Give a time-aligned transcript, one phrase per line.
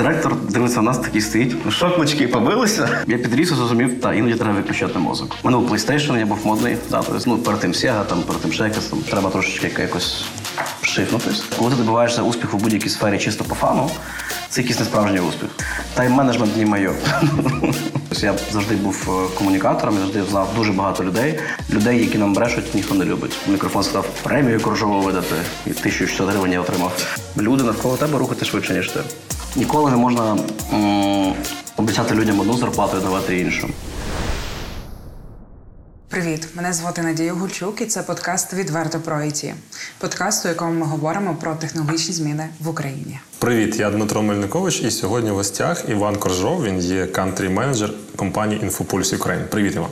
[0.00, 1.56] Директор дивиться, у нас такий стоїть.
[1.64, 2.88] Ну, Шокнички побилися.
[3.06, 5.36] Я підріс і зрозумів, та іноді треба виключати мозок.
[5.42, 6.76] У мене був PlayStation, я був модний.
[6.90, 10.24] Да, тобто, ну, перед тим Sega, там, перед тим ще там, треба трошечки якось
[10.82, 11.44] шифнутись.
[11.58, 13.90] Коли ти добиваєшся успіху в будь-якій сфері чисто по фану,
[14.48, 15.48] це якийсь несправжній успіх.
[15.96, 16.90] Тайм-менеджмент не моє.
[18.20, 21.38] Я завжди був е, комунікатором, завжди знав дуже багато людей.
[21.70, 23.36] Людей, які нам брешуть, ніхто не любить.
[23.48, 25.34] Мікрофон сказав премію Коржову видати,
[25.66, 27.16] і 1600 гривень я отримав.
[27.38, 29.00] Люди навколо тебе рухати швидше, ніж ти.
[29.56, 30.36] Ніколи не можна
[30.72, 31.34] м-
[31.76, 33.68] обіцяти людям одну зарплату і давати іншу.
[36.08, 39.44] Привіт, мене звати Надія Гульчук, і це подкаст Відверто про ІТ.
[39.98, 43.20] Подкаст, у якому ми говоримо про технологічні зміни в Україні.
[43.38, 46.64] Привіт, я Дмитро Мельникович, і сьогодні в гостях Іван Коржов.
[46.64, 49.44] Він є кантрі-менеджер компанії Інфопульс Україн.
[49.50, 49.90] Привіт, Іван.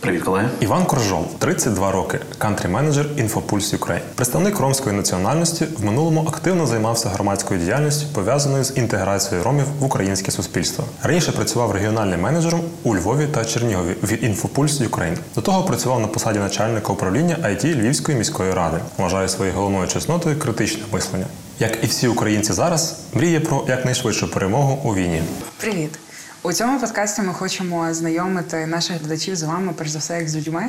[0.00, 0.48] Привіт, колеги.
[0.60, 4.02] Іван Коржов, 32 роки, кантрі-менеджер Інфопульс Україн.
[4.14, 10.30] Представник ромської національності в минулому активно займався громадською діяльністю, пов'язаною з інтеграцією ромів в українське
[10.30, 10.84] суспільство.
[11.02, 15.18] Раніше працював регіональним менеджером у Львові та Чернігові від Інфопульс Україн.
[15.34, 18.78] До того працював на посаді начальника управління IT Львівської міської ради.
[18.98, 21.26] Вважає своєю головною чеснотою критичне мислення.
[21.60, 25.22] Як і всі українці зараз, мріє про якнайшвидшу перемогу у війні.
[25.60, 25.98] Привіт!
[26.46, 30.36] У цьому подкасті ми хочемо знайомити наших глядачів з вами, перш за все, як з
[30.36, 30.66] людьми.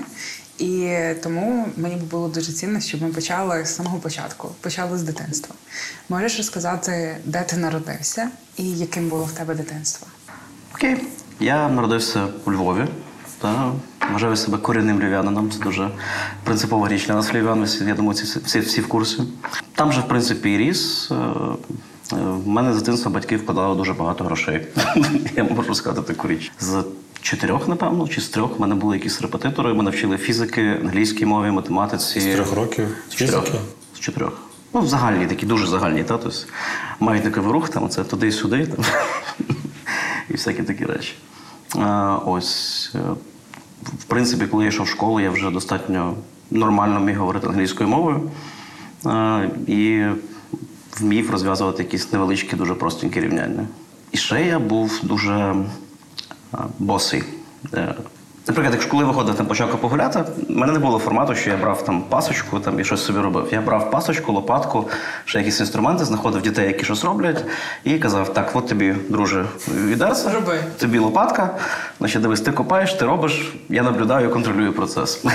[0.57, 5.03] І тому мені б було дуже цінно, щоб ми почали з самого початку, почали з
[5.03, 5.55] дитинства.
[6.09, 10.07] Можеш розказати, де ти народився і яким було в тебе дитинство?
[10.75, 10.97] Окей.
[11.39, 12.85] Я народився у Львові.
[13.41, 13.71] Та
[14.11, 15.51] вважаю себе корінним львів'янином.
[15.51, 15.89] Це дуже
[16.43, 17.67] принципова річ для нас львів'ян.
[17.87, 19.23] Я думаю, ці всі, всі в курсі.
[19.75, 21.11] Там же, в принципі, і ріс.
[22.13, 24.67] Е, е, В мене з дитинства батьки вкладали дуже багато грошей.
[25.35, 26.51] Я можу сказати таку річ.
[26.59, 26.83] З
[27.21, 29.73] чотирьох, напевно, чи з трьох в мене були якісь репетитори.
[29.73, 32.19] Мене вчили фізики, англійській мові, математиці.
[32.19, 33.45] З трьох років З чотирьох.
[33.95, 34.41] З чотирьох.
[34.73, 36.17] Ну, загальні, такі дуже загальні, та?
[36.17, 36.37] Тобто,
[36.99, 38.85] маятниковий рух, там, це туди-сюди, Там.
[40.29, 41.13] і всякі такі речі.
[41.75, 42.91] А, ось.
[42.95, 42.99] е,
[43.83, 46.13] В принципі, коли я йшов в школу, я вже достатньо
[46.51, 48.31] нормально міг говорити англійською мовою.
[49.05, 50.05] А, і
[50.99, 53.67] вмів розв'язувати якісь невеличкі, дуже простенькі рівняння.
[54.11, 55.55] І ще я був дуже
[56.79, 57.23] босий.
[57.73, 57.95] Е,
[58.47, 61.85] Наприклад, якщо коли виходив там почав погуляти, в мене не було формату, що я брав
[61.85, 63.47] там пасочку там, і щось собі робив.
[63.51, 64.89] Я брав пасочку, лопатку,
[65.25, 67.45] ще якісь інструменти, знаходив дітей, які щось роблять,
[67.83, 70.59] і казав: так, от тобі, друже, відерце, Роби.
[70.79, 71.57] тобі лопатка,
[71.99, 75.25] значить, дивись, ти копаєш, ти робиш, я наблюдаю, контролюю процес.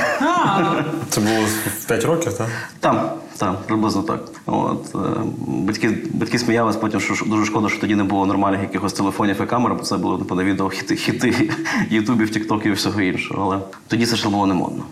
[1.09, 1.47] Це було
[1.85, 2.49] 5 років, так?
[2.81, 4.21] Там, там, приблизно так.
[4.47, 4.99] От, е,
[5.47, 9.47] батьки, батьки сміялись потім, що дуже шкода, що тоді не було нормальних якихось телефонів і
[9.47, 11.51] камер, бо це було напевно, відео хіти, хіти
[11.91, 13.43] Ютубів, Тіктоків і всього іншого.
[13.43, 14.85] Але тоді це ще було не модно.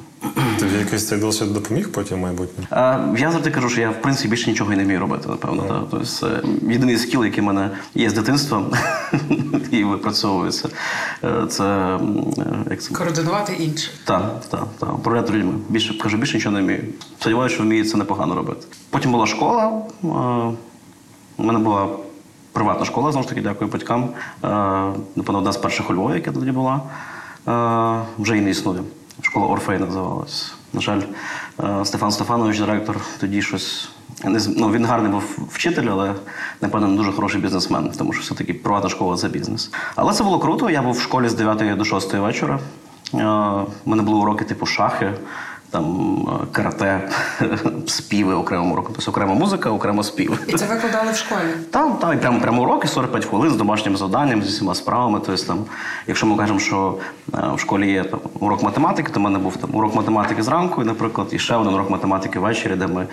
[0.58, 2.66] Тобі якийсь цей досвід допоміг потім в майбутньому?
[2.70, 5.62] А, я завжди кажу, що я в принципі більше нічого і не вмію робити, напевно.
[5.62, 5.82] так.
[5.90, 6.28] Тобто,
[6.70, 8.62] єдиний скіл, який в мене є з дитинства
[9.70, 10.68] і випрацьовується.
[11.24, 11.98] е, Це е,
[12.70, 13.92] як це Координувати інших.
[14.04, 14.94] Так, так, так.
[14.94, 15.52] Управляти людьми.
[15.68, 16.84] Більше кажу, більше нічого не вмію.
[17.20, 18.66] Сподіваюся, що вмію це непогано робити.
[18.90, 19.82] Потім була школа.
[20.04, 20.06] е,
[21.36, 21.88] У мене була
[22.52, 24.02] приватна школа, знову ж таки, дякую батькам.
[24.44, 24.48] Е,
[25.16, 26.80] Напевно, одна з перших у Львові, яка тоді була.
[27.48, 28.80] Е, Вже і не існує.
[29.22, 30.54] Школа Орфей називалась.
[30.72, 31.00] На жаль,
[31.60, 33.88] е, Стефан Стефанович, директор, тоді щось.
[34.24, 36.14] Ну, він гарний був вчитель, але
[36.60, 39.70] напевно дуже хороший бізнесмен, тому що все-таки приватна школа це бізнес.
[39.96, 40.70] Але це було круто.
[40.70, 42.58] Я був в школі з 9 до 6 вечора.
[43.14, 43.24] Е,
[43.84, 45.12] У мене були уроки типу шахи,
[45.70, 47.08] там е, карате,
[47.86, 48.92] співи окремо уроку.
[48.94, 50.40] Тобто окрема музика, окремо спів.
[50.46, 51.40] І це викладали в школі.
[51.70, 55.20] Там, там і прямо, прямо уроки 45 хвилин з домашнім завданням, з усіма справами.
[55.26, 55.64] Тобто, там,
[56.06, 56.98] якщо ми кажемо, що
[57.34, 60.84] е, в школі є там, урок математики, то в мене був там урок математики зранку,
[60.84, 63.06] наприклад, і ще один урок математики ввечері, де ми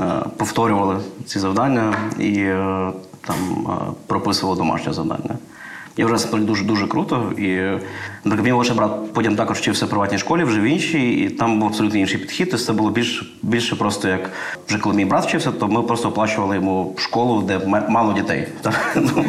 [0.00, 0.04] е,
[0.36, 0.96] повторювали
[1.26, 2.92] ці завдання і е,
[3.26, 3.36] там
[3.66, 5.38] е, прописували домашнє завдання.
[5.96, 7.32] І вже це дуже дуже круто.
[7.38, 7.56] І
[8.24, 11.58] наприклад, мій молодший брат потім також вчився в приватній школі, вже в іншій, і там
[11.58, 12.50] був абсолютно інший підхід.
[12.50, 14.30] Тобто це було більше, більше просто як
[14.68, 17.58] вже коли мій брат вчився, то ми просто оплачували йому школу, де
[17.88, 18.48] мало дітей.
[18.62, 18.96] Так?
[18.96, 19.24] Ну,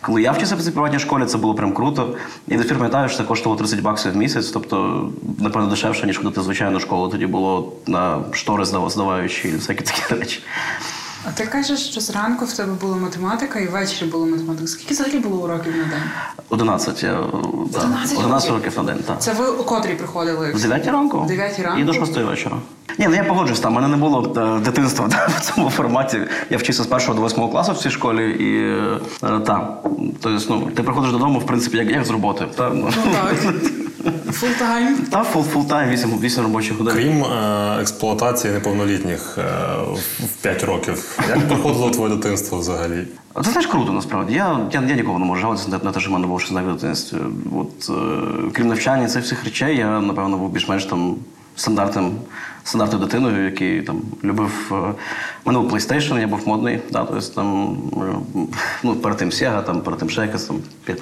[0.00, 2.16] Коли я вчився в приватній школі, це було прям круто.
[2.48, 5.08] І до пам'ятаю, що це коштувало 30 баксів в місяць, тобто,
[5.38, 7.08] напевно, дешевше, ніж ходити звичайну школу.
[7.08, 10.40] Тоді було на штори здав- здаваючи і всякі такі речі.
[11.24, 14.66] А ти кажеш, що зранку в тебе була математика і ввечері була математика.
[14.66, 16.02] Скільки взагалі було уроків на день?
[16.48, 17.12] 11, я,
[17.72, 18.72] да, 11 11 років?
[18.76, 18.98] на день.
[19.06, 19.22] Так.
[19.22, 20.52] Це ви у котрій приходили?
[20.52, 21.20] В 9 ранку?
[21.20, 21.80] В 9 ранку?
[21.80, 22.56] І до 6 вечора.
[22.98, 26.18] Ні, ну я погоджуюсь, там в мене не було е, дитинства да, в цьому форматі.
[26.50, 28.62] Я вчився з першого до восьмого класу в цій школі, і
[29.26, 29.82] е, так.
[30.20, 32.46] Тобто, ну, ти приходиш додому, в принципі, як, як з роботи.
[32.56, 32.90] Та, ну.
[33.04, 33.54] Ну так.
[34.32, 34.96] Full-time.
[35.10, 36.94] Та full full-time, 8, 8 робочих годин.
[36.94, 39.42] Крім е, експлуатації неповнолітніх е,
[39.92, 43.04] в- в 5 років, як проходило твоє дитинство взагалі?
[43.44, 44.34] Це теж круто, насправді.
[44.34, 46.52] Я, я, я нікого не можу жалуватися на, на те, що в мене було щось
[46.52, 47.16] в дитинстві.
[47.56, 47.92] От, е,
[48.52, 51.16] крім навчання цих всіх речей, я, напевно, був більш-менш там
[51.56, 52.12] стандартним,
[52.64, 54.72] стандартною дитиною, який там любив.
[54.72, 54.94] Е,
[55.44, 56.80] мене був PlayStation, я був модний.
[56.92, 58.38] Да, тобто, там, е,
[58.82, 60.56] ну, перед тим Sega, там, перед тим якось, там,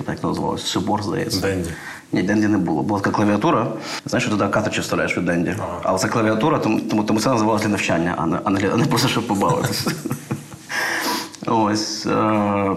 [0.08, 1.40] як називалося, Сюбор, здається.
[1.40, 1.70] Денді.
[2.12, 2.82] Ні, Денді не було.
[2.82, 3.66] Була така клавіатура.
[4.06, 5.56] Знаєш, що туди картриджі вставляєш від Денді.
[5.82, 8.76] Але це клавіатура, тому, тому, тому це називалося для навчання, а не, а не, а
[8.76, 9.90] не просто щоб побавитися.
[11.46, 12.06] Ось.
[12.06, 12.76] Е,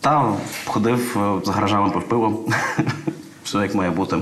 [0.00, 0.32] та
[0.66, 2.44] ходив е, з гаражами пив пиво.
[3.44, 4.16] Все як має бути.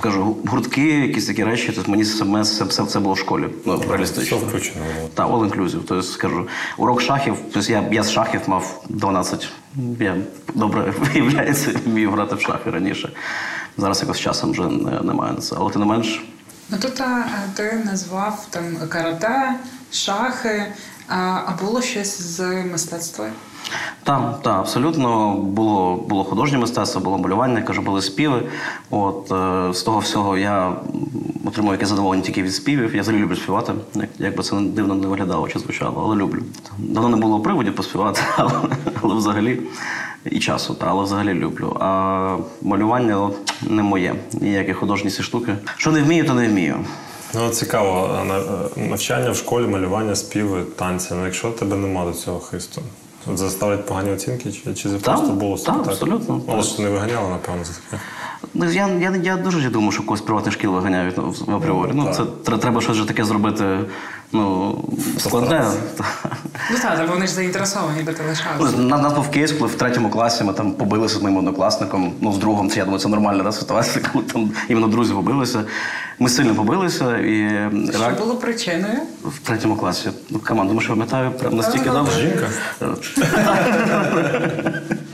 [0.00, 3.44] Кажу, гуртки, якісь такі речі, тобто мені саме все, все, все було в школі.
[3.66, 4.36] Ну, реалістично.
[4.36, 4.84] Все включено.
[5.14, 5.70] Так, all inclusive.
[5.88, 6.46] Тобто, скажу,
[6.76, 9.48] урок шахів, тобто я, я з шахів мав 12.
[10.00, 10.16] Я
[10.54, 13.12] добре виявляється, вмію грати в шахи раніше.
[13.78, 14.62] Зараз якось часом вже
[15.02, 15.56] немає на це.
[15.58, 16.24] Але тим не менш,
[16.70, 19.54] Ну тут а, ти назвав там карате,
[19.92, 20.72] шахи,
[21.08, 23.30] а було щось з мистецтва?
[24.04, 28.42] Так, так, абсолютно було, було художнє мистецтво, було малювання, кажу, були співи.
[28.90, 30.74] От е, з того всього я м,
[31.44, 32.94] отримав яке задоволення тільки від співів.
[32.94, 33.72] Я взагалі люблю співати.
[33.94, 36.42] Як, як би це дивно не виглядало чи звучало, але люблю.
[36.78, 38.52] Давно не було приводів поспівати, але,
[39.02, 39.60] але взагалі
[40.24, 41.76] і часу, та, але взагалі люблю.
[41.80, 43.30] А малювання
[43.62, 44.14] не моє.
[44.32, 45.54] Ніякі художні ці штуки.
[45.76, 46.76] Що не вмію, то не вмію.
[47.34, 48.18] Ну, цікаво,
[48.76, 51.08] навчання в школі, малювання, співи, танці.
[51.14, 52.82] Ну, якщо тебе нема до цього хисту,
[53.34, 56.40] заставлять погані оцінки, чи, чи це Так, просто було так, абсолютно.
[56.48, 58.02] Але не виганяли, напевно, за таке.
[58.54, 61.90] Ну, я, я, я дуже думаю, що когось приватних шкіл виганяють ну, в апріорі.
[61.94, 63.80] Ну, ну, це тре- треба щось таке зробити
[64.32, 64.78] ну,
[65.18, 65.64] складне.
[66.70, 68.76] Ну так, та вони ж заінтересовані, де ти Ну, лишався.
[68.78, 72.12] На нас був кейс, коли в третьому класі ми там побилися з моїм однокласником.
[72.20, 75.64] Ну, з другом, це я думаю, це нормальна да, ситуація, коли там іменно друзі побилися.
[76.18, 77.48] Ми сильно побилися і
[77.92, 78.98] Що реак- було причиною?
[79.24, 80.10] в третьому класі.
[80.30, 82.12] Ну, команду, тому що пам'ятаю, прям настільки добре.
[82.12, 82.46] Жінка?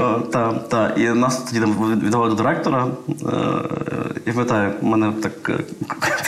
[0.00, 0.88] О, Та, та.
[0.88, 1.60] І нас тоді
[2.04, 2.86] віддавали до директора.
[3.08, 3.14] Е,
[4.26, 5.58] Я пам'ятаю, в мене так е,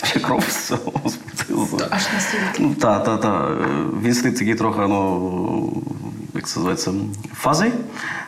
[0.00, 0.92] тече кров з цього.
[1.90, 2.44] Аж настільки.
[2.58, 3.48] Ну, та, та, та.
[3.48, 3.66] Е,
[4.02, 5.82] Він сидить такий трохи, ну,
[6.34, 6.90] як це називається,
[7.34, 7.72] фазий.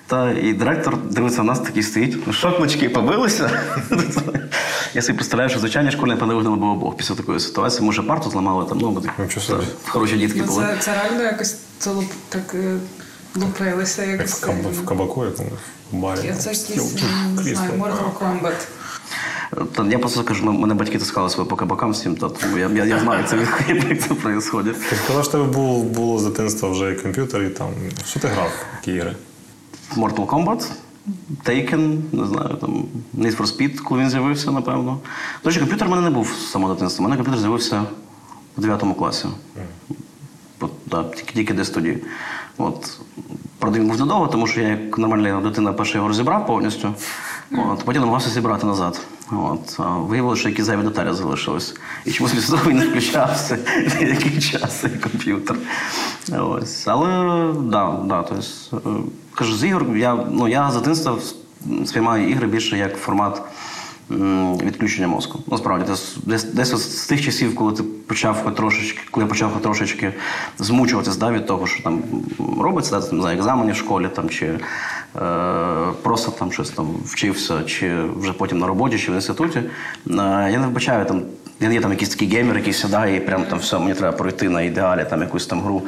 [0.07, 2.19] Та, і директор дивиться на нас, такий стоїть.
[2.27, 3.51] Ну, шокнички побилися.
[4.95, 7.87] Я собі представляю, що звичайні школи, напевно, вигнали б обох після такої ситуації.
[7.87, 9.13] Може, парту зламали там, ну, бо так,
[9.49, 9.55] та,
[9.89, 10.65] хороші дітки Ну, були.
[10.65, 11.91] це, це реально якось це
[12.29, 12.77] так е,
[13.37, 15.53] лупилися, як Як в, каб- в кабаку якомусь
[15.93, 16.21] в барі.
[16.27, 16.95] Я це якийсь,
[17.37, 18.67] не знаю, Mortal Kombat.
[19.73, 22.85] Та я просто кажу, мене батьки таскали себе по кабакам всім, та, тому я, я,
[22.85, 24.51] я знаю, це, як це відбувається.
[24.91, 27.69] Ти сказав, що тебе було, було з дитинства вже і комп'ютер, і там.
[28.07, 28.53] Що ти грав?
[28.81, 29.17] Які ігри?
[29.97, 30.67] Mortal Kombat,
[31.45, 32.85] Taken, не знаю, там
[33.15, 34.99] Need for Speed, коли він з'явився, напевно.
[35.45, 37.05] До речі, комп'ютер в мене не був з самого дитинства.
[37.05, 37.85] У мене комп'ютер з'явився
[38.57, 39.27] в 9 класі.
[40.61, 41.99] От, да, тільки, тільки десь тоді.
[42.59, 42.99] От.
[43.63, 46.95] Він був недовго, тому що я як нормальна дитина перше його розібрав повністю.
[47.53, 49.01] От, потім намагався зібрати назад.
[49.33, 51.75] От, виявилося, що якісь зайві деталі залишились.
[52.05, 53.59] І чомусь того не включався
[54.01, 55.57] який час цей комп'ютер.
[56.33, 56.87] Ось.
[56.87, 57.09] Але
[57.63, 58.79] да, да, то е,
[59.35, 61.17] кажу, з ігор я, ну, я з дитинства
[61.87, 63.43] сприймаю ігри більше як формат
[64.11, 65.39] відключення мозку.
[65.51, 65.93] Насправді,
[66.25, 70.13] десь, десь, з тих часів, коли ти почав трошечки, коли я почав трошечки
[70.59, 72.03] змучуватись да, від того, що там
[72.61, 74.59] робиться, да, там, знаю, екзамені в школі там, чи е,
[76.03, 79.59] просто там щось там вчився, чи вже потім на роботі, чи в інституті.
[79.59, 79.65] Е,
[80.53, 81.23] я не вбачаю там.
[81.61, 84.17] Я не є там якийсь такий геймер, який сідає і прям там все, мені треба
[84.17, 85.83] пройти на ідеалі там якусь там гру.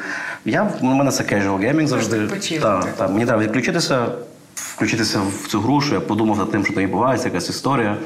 [0.44, 2.26] Я, у мене це casual gaming завжди.
[2.26, 2.58] такий.
[2.58, 4.06] так, мені треба відключитися,
[4.74, 7.96] включитися в цю гру, що я подумав над тим, що там відбувається, якась історія.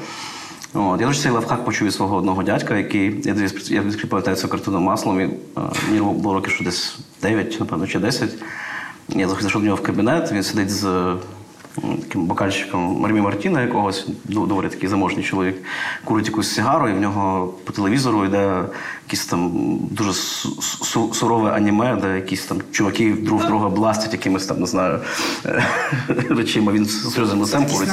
[0.73, 1.01] От.
[1.01, 3.35] Я дуже цей лавхак почув від свого одного дядька, який я
[3.69, 5.19] я пам'ятаю цю картину маслом.
[5.19, 5.29] Е,
[5.89, 8.29] мені було років що десь 9, напевно, чи 10.
[9.09, 11.15] Я зайшов до нього в кабінет, він сидить з
[11.75, 15.55] таким бокальчиком Ремі Мартіна якогось, доволі такий заможний чоловік,
[16.03, 18.61] курить якусь сигару, і в нього по телевізору йде
[19.05, 19.51] якийсь там
[19.91, 24.65] дуже су- су- сурове аніме, де якісь там чуваки друг друга бластять якимись там, не
[24.67, 24.99] знаю,
[26.29, 26.71] речима.
[26.71, 27.89] Він з серйозним лицем курить,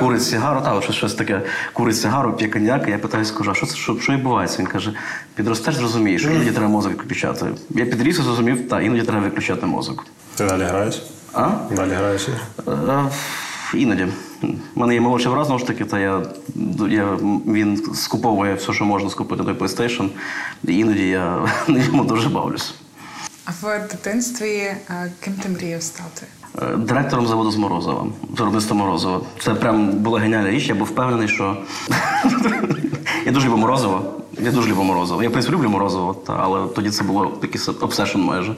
[0.00, 3.54] курить сигару, та, щось, щось таке, курить сигару, п'є коньяк, і я питаю, скажу, а
[3.54, 4.58] що це що, що відбувається?
[4.58, 4.92] Він каже,
[5.34, 7.46] підростеш, зрозумієш, іноді треба мозок відключати.
[7.70, 10.06] Я підріс і зрозумів, та іноді треба виключати мозок.
[10.36, 11.02] Ти далі граєш?
[11.32, 11.50] А?
[11.76, 12.40] Далі граєш ігри?
[12.88, 13.04] Е,
[13.74, 14.06] Іноді.
[14.74, 16.22] У мене є молодший брат, знову ж таки, та я,
[16.90, 20.08] я, він скуповує все, що можна скупити той PlayStation.
[20.64, 22.74] І іноді я на ньому дуже бавлюсь.
[23.44, 24.92] А в дитинстві а,
[25.24, 26.26] ким ти мріяв стати?
[26.62, 29.20] е, директором заводу з Морозова, виробництва Морозова.
[29.40, 30.68] Це прям була геніальна річ.
[30.68, 31.56] Я був впевнений, що
[33.26, 34.02] я дуже люблю Морозова.
[34.40, 35.22] Я дуже люблю Морозова.
[35.22, 38.54] Я, в принципі, люблю Морозова, та, але тоді це було такий обсешн майже.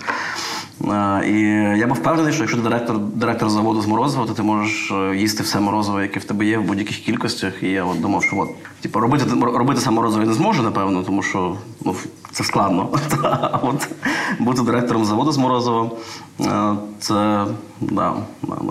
[1.26, 1.40] І
[1.78, 5.16] я був впевнений, що якщо ти директор, директор заводу з Морозова, то ти можеш е,
[5.16, 7.62] їсти все морозиво, яке в тебе є в будь-яких кількостях.
[7.62, 8.48] І я от думав, що от,
[8.80, 11.94] типу, робити, робити саме морозиво я не зможу, напевно, тому що ну,
[12.32, 12.98] це складно.
[13.22, 13.88] А от
[14.38, 15.90] бути директором заводу з Морозова,
[16.40, 17.44] е, це
[17.80, 18.14] да.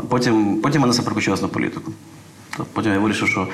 [0.09, 1.91] Потім, потім мене це переключилось на політику.
[2.73, 3.47] Потім я вирішив, що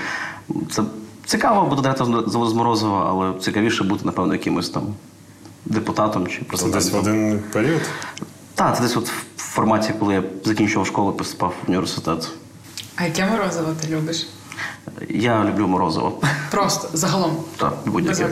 [0.72, 0.84] це
[1.26, 4.84] цікаво бути директором заводу з Морозова, але цікавіше бути, напевно, якимось там
[5.66, 6.82] депутатом чи президентом.
[6.82, 7.82] десь в один період.
[8.58, 12.30] Так, це десь от в форматі, коли я закінчував школу, поступав в університет.
[12.96, 14.28] А яке морозиво ти любиш?
[15.10, 16.22] Я люблю морозиво.
[16.52, 17.38] Просто загалом.
[17.58, 18.30] Так, будь-яке.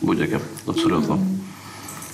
[0.00, 1.18] Будь-яке, абсолютно.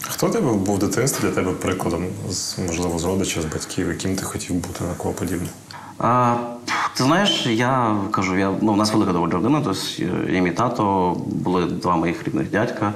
[0.01, 4.23] Хто тебе був дитинстві для тебе прикладом, з, можливо, з родичів, з батьків, яким ти
[4.23, 5.49] хотів бути на кого подібне?
[5.99, 6.37] А,
[6.95, 10.51] ти знаєш, я кажу, я, ну, у нас велика доволі родина, тобто я і мій
[10.51, 12.95] тато, були два моїх рідних дядька.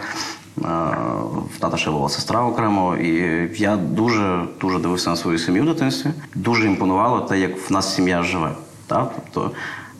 [0.64, 0.90] А,
[1.56, 3.12] В тата ще була сестра окремо, і
[3.56, 6.10] я дуже дуже дивився на свою сім'ю в дитинстві.
[6.34, 8.52] Дуже імпонувало те, як в нас сім'я живе.
[8.86, 9.12] Так?
[9.32, 9.50] Тобто,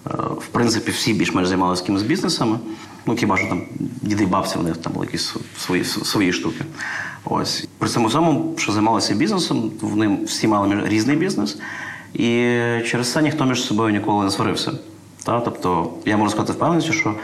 [0.07, 2.59] е, в принципі, всі більш-менш займалися якимись бізнесами.
[3.07, 3.63] Ну, хіба що там
[4.03, 6.65] діди і бабці, них там були якісь свої, свої штуки.
[7.25, 7.69] Ось.
[7.79, 11.59] При цьому всьому, що займалися бізнесом, вони всі мали різний бізнес.
[12.15, 12.27] І
[12.87, 14.73] через це ніхто між собою ніколи не сварився.
[15.25, 15.41] Та?
[15.41, 17.15] Тобто, я можу сказати впевненості, що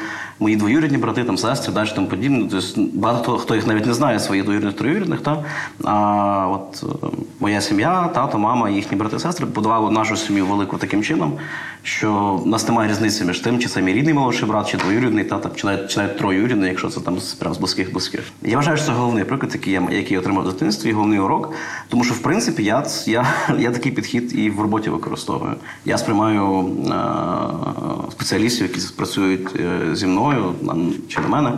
[0.40, 2.48] мої двоюрідні брати, там, сестри, далі тому подібне.
[2.50, 5.20] Тобто, багато хто, їх навіть не знає, своїх двоюрідних троюрідних.
[5.20, 5.44] Та?
[5.84, 7.06] А от е,
[7.40, 11.32] моя сім'я, тато, мама, їхні брати, сестри будували нашу сім'ю велику таким чином,
[11.82, 15.24] що в нас немає різниці між тим, чи це мій рідний молодший брат, чи двоюрідний,
[15.24, 18.22] та, чи навіть, чи навіть троюрідний, якщо це там прям з близьких близьких.
[18.42, 21.18] Я вважаю, що це головний приклад, який я, який я отримав в дитинстві, і головний
[21.18, 21.52] урок.
[21.88, 23.26] Тому що, в принципі, я, я,
[23.58, 25.54] я такий підхід і в роботі використовую.
[25.84, 26.94] Я сприймаю е,
[28.10, 30.54] спеціалістів, які працюють е, зі мною
[31.08, 31.52] чи на мене,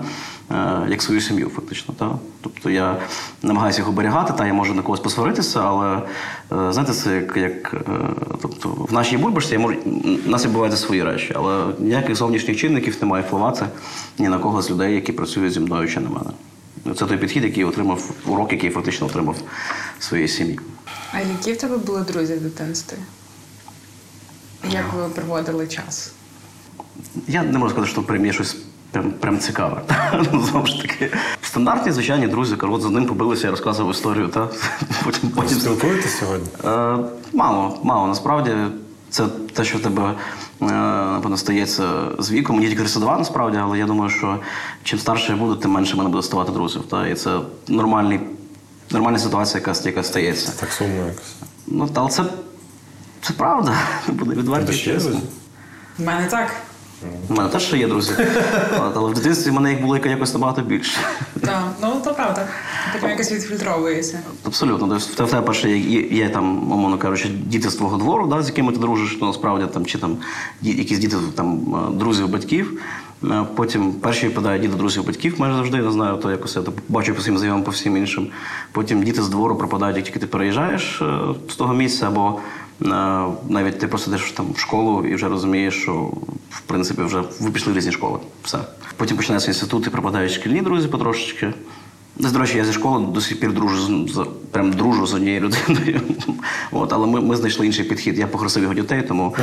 [0.50, 1.94] е, як свою сім'ю, фактично.
[1.98, 2.18] Та?
[2.40, 2.96] Тобто я
[3.42, 7.74] намагаюся їх оберігати, та я можу на когось посваритися, але е, знаєте, це як, як
[8.42, 9.76] тобто, в нашій бульбашці я можу,
[10.26, 13.66] нас відбуваються свої речі, але ніяких зовнішніх чинників немає впливати
[14.18, 16.30] ні на кого з людей, які працюють зі мною чи на мене.
[16.96, 19.36] Це той підхід, який отримав, урок, який фактично отримав
[19.98, 20.60] в своїй сім'ї.
[21.12, 22.96] А які в тебе були друзі в дитинстві?
[24.70, 26.12] Як ви проводили час?
[27.28, 28.56] Я не можу сказати, що прям є щось
[28.90, 29.82] прям, прям цікаве.
[30.32, 31.10] Ну, Знову ж таки,
[31.42, 34.48] стандартні звичайні друзі, кажу, от з одним побилися, я розказував історію, та
[35.04, 36.48] потім потім Спілкуєтесь сьогодні?
[36.64, 36.96] Е,
[37.32, 38.06] мало, мало.
[38.06, 38.52] Насправді,
[39.10, 40.14] це те, що в тебе
[40.62, 40.64] е,
[41.12, 41.88] напевно, стається
[42.18, 42.56] з віком.
[42.56, 44.38] Мені тільки 32, насправді, але я думаю, що
[44.82, 46.82] чим старше я буду, тим менше мене буде ставати друзів.
[46.90, 47.08] Та?
[47.08, 48.20] І це нормальний,
[48.90, 50.52] нормальна ситуація, яка, яка стається.
[50.60, 51.34] Так сумно якось.
[51.66, 52.24] Ну, та, але це,
[53.22, 53.74] це правда.
[54.08, 55.20] Буде відверто чесно.
[55.98, 56.50] У мене так.
[57.28, 58.12] У мене теж ще є друзі.
[58.94, 60.98] Але в дитинстві в мене їх було якось набагато більше.
[61.40, 62.48] Так, ну то правда.
[62.92, 64.20] Потім якось відфільтровується.
[64.44, 64.88] Абсолютно.
[64.88, 68.72] Тобто в тебе- перше є, там, умовно кажучи, діти з твого двору, да, з якими
[68.72, 70.16] ти дружиш, ну, насправді там, чи там
[70.62, 72.80] якісь діти там, е, друзів батьків.
[73.24, 76.74] Е, Потім перші випадають діти друзів батьків, майже завжди не знаю, то якось я так
[76.88, 78.28] бачу по своїм знайомим, по всім іншим.
[78.72, 82.38] Потім діти з двору пропадають, як тільки ти переїжджаєш е, з того місця, або
[83.48, 85.92] навіть ти просто йдеш там в школу і вже розумієш, що
[86.50, 88.18] в принципі вже ви пішли в різні школи.
[88.44, 88.58] Все.
[88.96, 91.52] Потім починається інститут і пропадають шкільні друзі потрошечки.
[92.18, 96.00] До речі, я зі школи до сих пір дружу з, прям дружу з однією людиною.
[96.72, 98.18] От, але ми, ми знайшли інший підхід.
[98.18, 99.34] Я похрестив його дітей, тому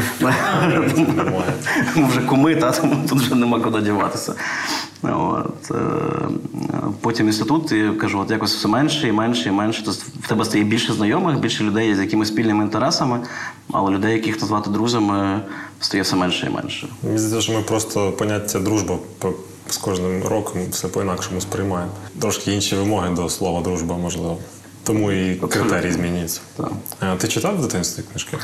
[1.96, 4.36] ми вже куми, та, тому тут вже нема куди діватися.
[5.04, 5.76] От, е,
[7.02, 9.82] потім інститут, і кажу, от якось все менше і менше і менше.
[9.86, 13.20] Тобто в тебе стає більше знайомих, більше людей з якимись спільними інтересами,
[13.72, 15.42] але людей, яких назвати друзями,
[15.80, 16.88] стає все менше і менше.
[17.04, 18.98] Мені здається, що ми просто поняття дружба
[19.70, 21.92] з кожним роком все по-інакшому сприймаємо.
[22.22, 24.38] Трошки інші вимоги до слова дружба, можливо.
[24.84, 26.42] Тому і критерії змінюються.
[26.58, 27.18] Так.
[27.18, 28.38] Ти читав в дитинстві книжки?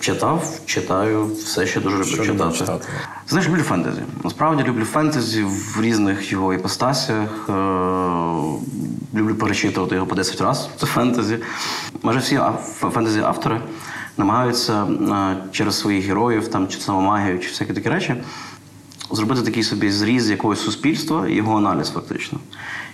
[0.00, 2.56] Читав, читаю, все ще дуже люблю читати.
[2.58, 2.88] читати?
[3.28, 4.00] Знаєш, люблю фентезі.
[4.24, 7.48] Насправді люблю фентезі в різних його іпостасях.
[7.48, 7.52] Е,
[9.14, 10.70] люблю перечитувати його по 10 разів.
[10.76, 11.38] Це фентезі.
[12.02, 12.38] Майже всі
[12.82, 13.60] фентезі-автори
[14.16, 18.14] намагаються е, через своїх героїв, там, чи саму магію, чи всякі такі речі,
[19.12, 22.38] зробити такий собі зріз якогось суспільства і його аналіз, фактично.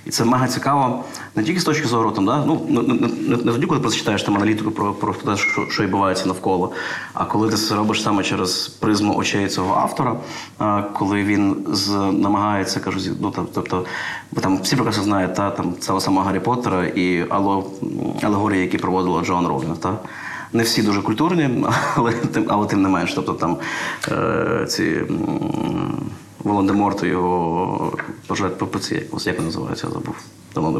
[0.07, 1.05] І це мега цікаво
[1.35, 2.45] не тільки з точки зору там, да?
[2.47, 5.83] ну, не, не, не, тоді, коли просто читаєш там аналітику про, про те, що, що
[5.83, 6.73] відбувається навколо,
[7.15, 10.17] а коли ти це робиш саме через призму очей цього автора,
[10.59, 13.85] а, коли він з, намагається, кажу, ну, там, тобто,
[14.33, 17.71] бо там всі прекрасно знають та, там, цього самого Гаррі Поттера і ало,
[18.23, 19.77] алегорії, які проводила Джоан Роулінг.
[19.77, 19.99] Та?
[20.57, 23.15] Не всі дуже культурні, але тим, але тим не менш.
[23.15, 23.57] Тобто там
[24.09, 25.03] е, ці
[26.47, 27.93] Волан-де-Морт і його
[28.27, 30.15] пожежать ППЦ, якось як він називається, я забув.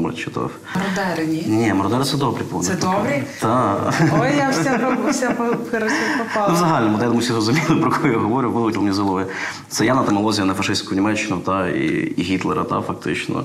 [0.01, 0.51] Не читав.
[0.75, 1.45] Родери, ні?
[1.47, 2.65] Ні, Мордери це добрі були.
[2.65, 3.23] Це добрі?
[3.41, 3.95] Так.
[4.21, 6.57] Ой, я вся, вся по- коротше, Ну, в попала.
[6.57, 9.27] загальному, я думаю, всі зрозуміли, про кого я говорю, вилетів мені з голови.
[9.69, 13.45] Це Яна там алозія на фашистську Німеччину та, і, і Гітлера, та, фактично.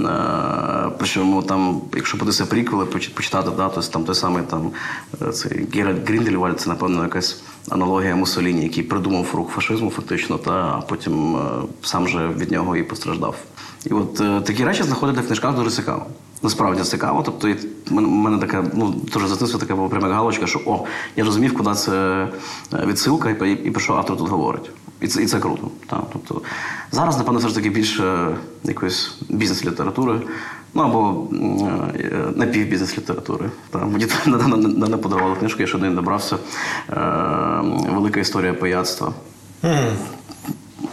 [0.00, 0.04] Е,
[0.98, 4.70] причому там, якщо подивитися приквели, почитати, да, то там той самий там,
[5.28, 10.82] е, цей Геральт Гріндельвальд, це, напевно, якась аналогія Муссоліні, який придумав рух фашизму, фактично, та,
[10.88, 11.40] потім е,
[11.82, 13.36] сам же від нього і постраждав.
[13.86, 16.06] І от е, такі речі знаходити в книжках дуже цікаво.
[16.42, 17.22] Насправді цікаво.
[17.24, 17.52] Тобто, і
[17.86, 20.84] в мене- така, ну, дуже з дитинства така була пряма галочка, що о,
[21.16, 22.28] я розумів, куди це
[22.74, 24.70] е, відсилка, і, і про що автор тут говорить.
[25.00, 25.70] І це, і це круто.
[25.86, 26.02] Так.
[26.12, 26.42] Тобто,
[26.92, 30.20] зараз, напевно, все ж таки більше якоїсь бізнес-літератури,
[30.74, 33.50] ну або е, напівбізнес-літератури.
[33.70, 33.84] Так.
[33.84, 36.36] Мені недавно подарували книжку, я ще один добрався.
[36.90, 36.96] Е,
[37.94, 39.12] Велика історія пияцтва.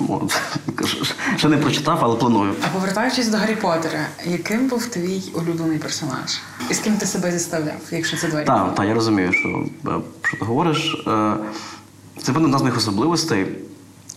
[0.10, 0.42] От.
[1.38, 2.54] Ще не прочитав, але планую.
[2.64, 6.40] А повертаючись до Гаррі Поттера, яким був твій улюблений персонаж?
[6.70, 8.46] І з ким ти себе зіставляв, якщо це двері?
[8.46, 11.06] Так, так, я розумію, що, е, що ти говориш.
[12.24, 13.48] Це певно одна з моїх особливостей.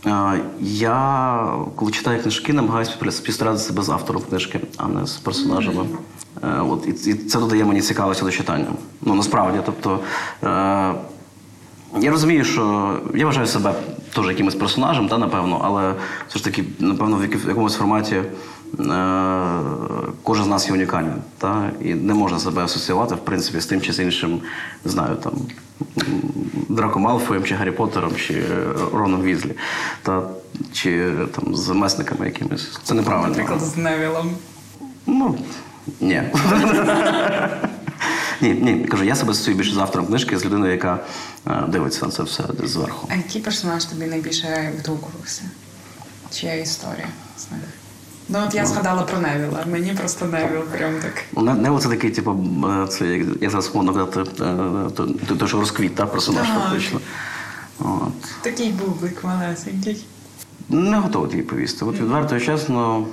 [0.06, 5.84] Е, Я, коли читаю книжки, намагаюся співставляти себе з автором книжки, а не з персонажами.
[6.42, 8.66] Е, От, і, це додає мені цікавості до читання.
[9.02, 10.00] Ну, насправді, тобто.
[10.44, 10.94] е,
[12.00, 13.74] Я розумію, що я вважаю себе
[14.14, 15.94] теж якимось персонажем, та, напевно, але
[16.28, 18.22] все ж таки, напевно, в якомусь форматі
[20.22, 21.14] кожен з нас є унікальним.
[21.38, 21.70] Та?
[21.84, 24.40] І не можна себе асоціювати, в принципі, з тим чи з іншим,
[24.84, 25.32] не знаю, там,
[26.68, 28.44] Драко Малфоєм, чи Гаррі Поттером, чи е,
[28.92, 29.52] Роном Візлі,
[30.02, 30.22] та,
[30.72, 32.78] чи там, з месниками якимись.
[32.84, 33.28] Це неправильно.
[33.28, 34.30] Наприклад, з Невілом.
[35.06, 35.38] Ну,
[36.00, 36.22] ні.
[38.40, 40.98] Ні, ні, кажу, я себе асоціюю більше з автором книжки, з людиною, яка
[41.46, 43.08] е, дивиться на це все зверху.
[43.10, 45.42] А який персонаж тобі найбільше відгукувався?
[46.30, 47.08] Чия історія
[47.38, 47.60] з них?
[48.28, 49.64] Ну, от я згадала про Невіла.
[49.70, 51.24] Мені просто Невіл прям так.
[51.56, 52.44] Невіл Не- це такий, типу,
[52.84, 54.54] е, це я зараз модно казати, е,
[54.96, 56.62] то, то, то, що розквіт, та, персонаж Так.
[56.62, 57.00] фактично.
[57.78, 58.42] От.
[58.42, 60.04] Такий бублик малесенький.
[60.68, 61.84] Не готовий тобі повісти.
[61.84, 63.06] От відверто чесно.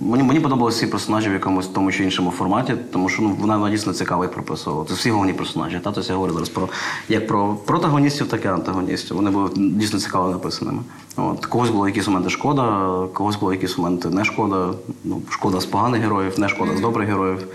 [0.00, 3.70] Мені, мені подобалися ці персонажі в якомусь тому чи іншому форматі, тому що ну, вона,
[3.70, 4.84] дійсно цікава їх прописувала.
[4.88, 5.80] Це всі головні персонажі.
[5.84, 5.92] Та?
[5.92, 6.68] Тобто я говорю зараз про
[7.08, 9.16] як про протагоністів, так і антагоністів.
[9.16, 10.82] Вони були дійсно цікаво написаними.
[11.16, 11.46] От.
[11.46, 14.70] Когось було якісь моменти шкода, когось було якісь моменти не шкода.
[15.04, 17.46] Ну, шкода з поганих героїв, не шкода з добрих героїв.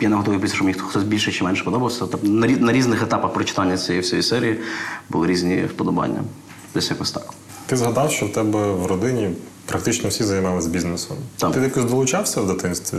[0.00, 2.06] Я не готовий писати, що мені хтось більше чи менше подобався.
[2.06, 4.60] Тобто на різних етапах прочитання цієї всієї серії
[5.08, 6.22] були різні вподобання.
[6.74, 7.34] Десь якось так.
[7.66, 9.30] Ти згадав, що в тебе в родині
[9.68, 11.16] практично всі займалися бізнесом.
[11.36, 11.52] Так.
[11.52, 12.98] Ти якось долучався в дитинстві?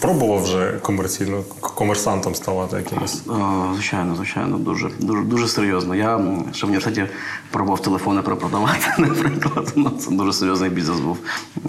[0.00, 3.22] Пробував вже комерційно комерсантом ставати якимось?
[3.26, 5.94] О, звичайно, звичайно, дуже, дуже, дуже серйозно.
[5.94, 6.20] Я
[6.52, 7.06] ще в університеті
[7.50, 9.72] пробував телефони перепродавати, наприклад.
[9.76, 11.18] Ну, це дуже серйозний бізнес був.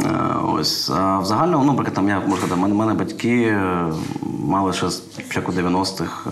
[0.02, 0.90] Е, Ось.
[0.90, 3.92] А в загальному, ну, наприклад, там я можу сказати, мене, мене батьки е,
[4.46, 6.30] мали ще з початку 90-х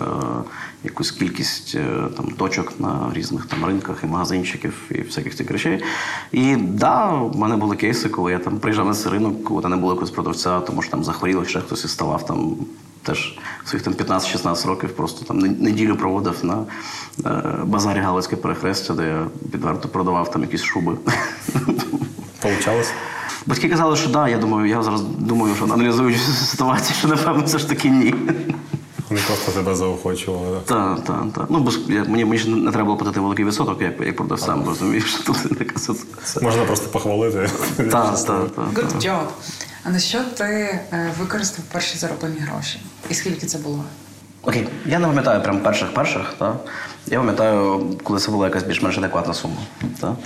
[0.84, 5.84] якусь кількість е, там, точок на різних там ринках і магазинчиків і всяких цих речей.
[6.32, 9.76] І да, в мене були кейси, коли я там приїжджав на цей ринок, коли не
[9.76, 12.56] було якогось продавця, тому що там захворіло, ще хтось і ставав там
[13.02, 16.64] теж своїх там 15-16 років просто там неділю проводив на
[17.26, 20.96] е, базарі Галицьке перехрестя, де я відверто продавав там якісь шуби.
[22.42, 22.92] Получалось?
[23.46, 27.58] Батьки казали, що да, я думаю, я зараз думаю, що аналізуючи ситуацію, що напевно все
[27.58, 28.14] ж таки ні.
[29.10, 30.58] Вони просто тебе заохочували.
[30.64, 30.96] так?
[30.96, 31.46] Так, так, так.
[31.48, 34.16] Ну, бо ж я- мені, мені ж не треба було платити великий відсоток, як, як
[34.16, 36.42] продавцям, розумієш, тут така ситуація.
[36.42, 37.50] Можна просто похвалити.
[37.76, 37.90] Так,
[38.24, 38.64] так, так.
[38.74, 39.24] Good job.
[39.84, 42.80] А на що ти е, використав перші зароблені гроші?
[43.10, 43.84] І скільки це було?
[44.42, 46.56] Окей, я не пам'ятаю прям перших перших, та?
[47.06, 49.56] я пам'ятаю, коли це була якась більш-менш адекватна сума.
[50.00, 50.16] Та?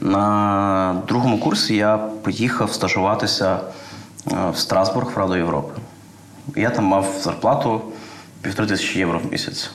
[0.00, 3.60] На другому курсі я поїхав стажуватися
[4.32, 5.72] е, в Страсбург в Раду Європи.
[6.56, 7.80] Я там мав зарплату
[8.42, 9.70] півтори тисячі євро в місяць.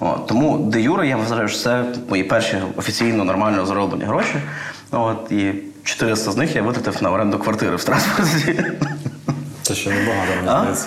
[0.00, 4.34] От, тому де юре я вважаю, що це мої перші офіційно нормально зароблені гроші.
[4.90, 8.64] От, і 400 з них я витратив на оренду квартири в Страсбурзі.
[9.62, 10.86] Це ще небагато, мені здається.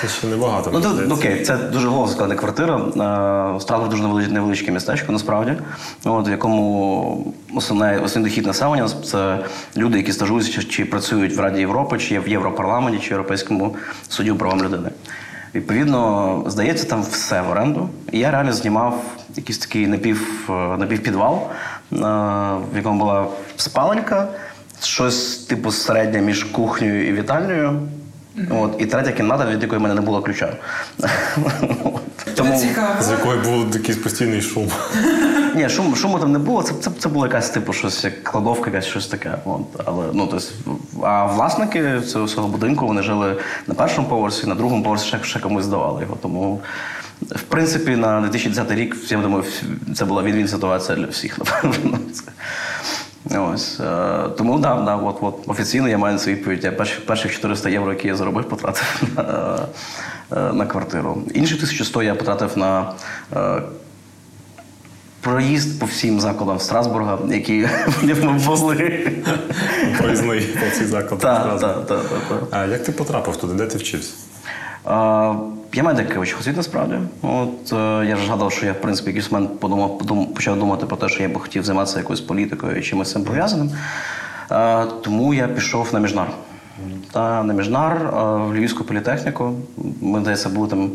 [0.00, 0.70] Це ще небагато.
[0.72, 2.76] Ну, мені то, окей, це дуже голосно складна квартира.
[2.76, 5.52] Е, Страсбург дуже невеличке, містечко, насправді,
[6.04, 9.38] от, в якому основне, основний дохід населення це
[9.76, 13.76] люди, які стажуються чи, працюють в Раді Європи, чи в Європарламенті, чи Європейському
[14.08, 14.90] суді правам людини.
[15.54, 17.88] Відповідно, здається, там все в оренду.
[18.12, 19.02] І я реально знімав
[19.36, 21.34] якийсь такий напів, е, напівпідвал,
[21.92, 21.96] е,
[22.72, 24.28] в якому була спаленька,
[24.82, 27.80] щось типу середнє між кухнею і вітальнею.
[28.50, 30.52] От, і третя кімната, від якої в мене не було ключа.
[32.36, 32.58] Тому
[33.00, 34.68] З якої був якийсь постійний шум.
[35.54, 36.62] ні, шуму, шуму там не було.
[36.62, 39.38] Це, це, це було якась типу щось як кладовка, якась щось таке.
[39.44, 39.60] От.
[39.84, 43.36] Але ну тобто, а власники цього всього будинку вони жили
[43.66, 46.16] на першому поверсі, на другому поверсі ще, ще комусь здавали його.
[46.22, 46.60] Тому.
[47.30, 49.44] В принципі, на 2010 рік, я думаю,
[49.94, 51.98] це була він ситуація для всіх, напевно.
[53.30, 53.80] Ось.
[53.80, 56.64] Е, тому да, да, от, от, офіційно я маю цю відповідь.
[56.64, 59.58] Я перші, перших 400 євро, які я заробив, потратив на,
[60.32, 61.22] е, на квартиру.
[61.34, 62.92] Інші 1100 я потратив на
[63.36, 63.62] е,
[65.24, 67.68] проїзд по всім закладам Страсбурга, які
[68.02, 68.14] мені
[68.46, 69.12] могли.
[69.98, 72.02] Проїзний по так, так, так.
[72.50, 73.54] А як ти потрапив туди?
[73.54, 74.12] Де ти вчився?
[75.72, 76.94] Я медик освіт насправді.
[77.22, 80.86] От е, я ж згадав, що я в принципі якийсь момент подумав, подум, почав думати
[80.86, 83.70] про те, що я би хотів займатися якоюсь політикою і чимось цим пов'язаним.
[84.50, 86.30] Е, тому я пішов на міжнар.
[87.12, 89.54] Та на міжнар е, в Львівську політехніку.
[90.00, 90.90] Ми здається, були там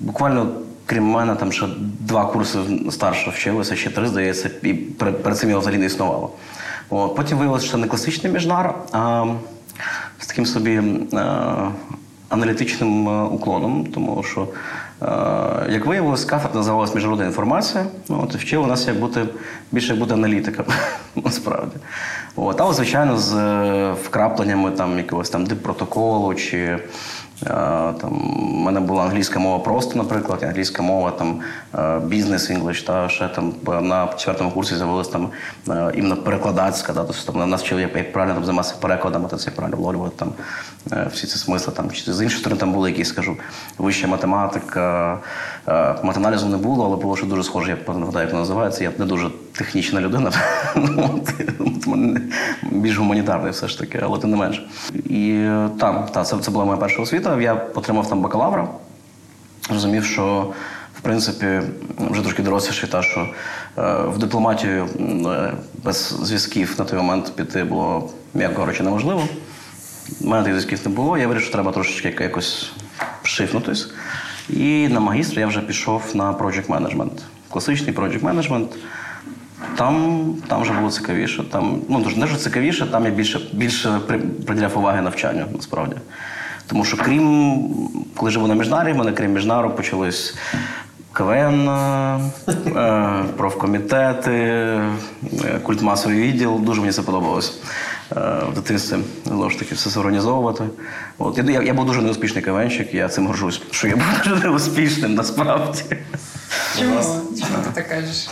[0.00, 0.46] буквально.
[0.86, 1.66] Крім мене, там ще
[2.00, 2.58] два курси
[2.90, 6.30] старше вчилися, ще три, здається, і перед, цим його взагалі не існувало.
[6.90, 7.16] От.
[7.16, 9.26] Потім виявилося, що не класичний міжнар, а
[10.18, 11.24] з таким собі е,
[12.28, 14.48] аналітичним е, уклоном, тому що,
[15.02, 15.06] е,
[15.72, 17.84] як виявилось, кафедра називалась міжнародна інформація.
[18.08, 19.26] Ну, от, вчили нас як бути
[19.72, 20.66] більше як бути аналітиком,
[21.24, 21.76] насправді.
[22.36, 23.34] От, але, звичайно, з
[23.92, 26.78] вкрапленнями там, якогось там диппротоколу чи.
[27.42, 27.46] Е,
[28.00, 31.40] Там, у мене була англійська мова просто, наприклад, англійська мова, там
[32.08, 35.28] бізнес інглиш, та ще там на четвертому курсі з'явилась там
[35.68, 39.50] е, іменно перекладацька, да, тобто там нас вчили, як, правильно там займатися перекладами, та це
[39.50, 40.32] правильно вловлювати там
[40.92, 41.72] е, всі ці смисли.
[41.72, 43.36] Там з іншої сторони там були якісь, скажу,
[43.78, 45.18] вища математика,
[45.68, 48.84] е, матаналізу не було, але було що дуже схоже, я не як називається.
[48.84, 50.32] Я не дуже технічна людина,
[52.62, 54.62] більш гуманітарний все ж таки, але тим не менше.
[54.94, 57.40] І е, там, та, це, це була моя перша освіта.
[57.40, 58.68] Я отримав там бакалавра
[59.70, 60.52] розумів, що
[60.98, 61.60] в принципі
[61.98, 63.28] вже трошки доросліший, та що
[63.78, 64.88] е, в дипломатію
[65.26, 65.52] е,
[65.84, 69.28] без зв'язків на той момент піти було, м'яко говорячи, неможливо.
[70.20, 72.72] У мене тих зв'язків не було, я вирішив, що треба трошечки якось
[73.22, 73.90] шифнутись.
[74.48, 77.20] І на магістр я вже пішов на project management.
[77.50, 78.66] Класичний project management.
[79.76, 81.44] Там, там вже було цікавіше.
[81.52, 84.00] Там, ну, не що цікавіше, там я більше, більше
[84.46, 85.96] приділяв уваги навчанню, насправді.
[86.66, 87.64] Тому що крім,
[88.16, 90.36] коли живу на міжнарі, в мене крім міжнару почались
[91.12, 94.88] КВН, е, профкомітети, е,
[95.62, 96.60] культмасовий відділ.
[96.60, 97.58] Дуже мені це подобалось
[98.16, 98.96] е, в дитинстві.
[99.24, 100.64] Знову ж таки, все зорганізовувати.
[101.18, 104.44] От, я, я, я був дуже неуспішний КВНщик, я цим горжусь, що я був дуже
[104.44, 105.82] неуспішним насправді.
[106.78, 107.00] Чому?
[107.40, 108.28] Чому ти так кажеш?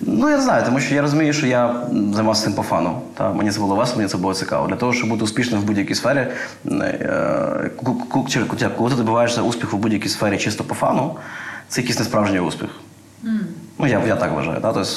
[0.00, 3.00] Ну, я не знаю, тому що я розумію, що я займався цим по фану.
[3.14, 4.68] Та мені це було весело, мені це було цікаво.
[4.68, 6.26] Для того, щоб бути успішним в будь-якій сфері,
[6.66, 7.70] е,
[8.76, 11.16] коли ти добиваєшся успіху в будь-якій сфері чисто по фану,
[11.68, 12.70] це якийсь несправжній успіх.
[13.78, 14.60] Ну, я, я так вважаю.
[14.60, 14.72] Та?
[14.72, 14.90] Тобто,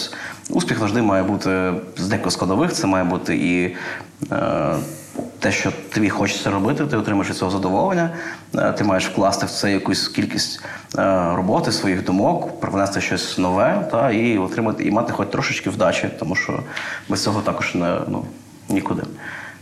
[0.49, 3.75] успіх завжди має бути з декого складових, це має бути і
[4.31, 4.75] е,
[5.39, 8.09] те, що тобі хочеться робити, ти отримаєш від цього задоволення,
[8.55, 10.59] е, ти маєш вкласти в це якусь кількість
[10.97, 11.01] е,
[11.35, 16.35] роботи, своїх думок, привнести щось нове та, і отримати, і мати хоч трошечки вдачі, тому
[16.35, 16.63] що
[17.09, 18.25] без цього також не, ну,
[18.69, 19.03] нікуди.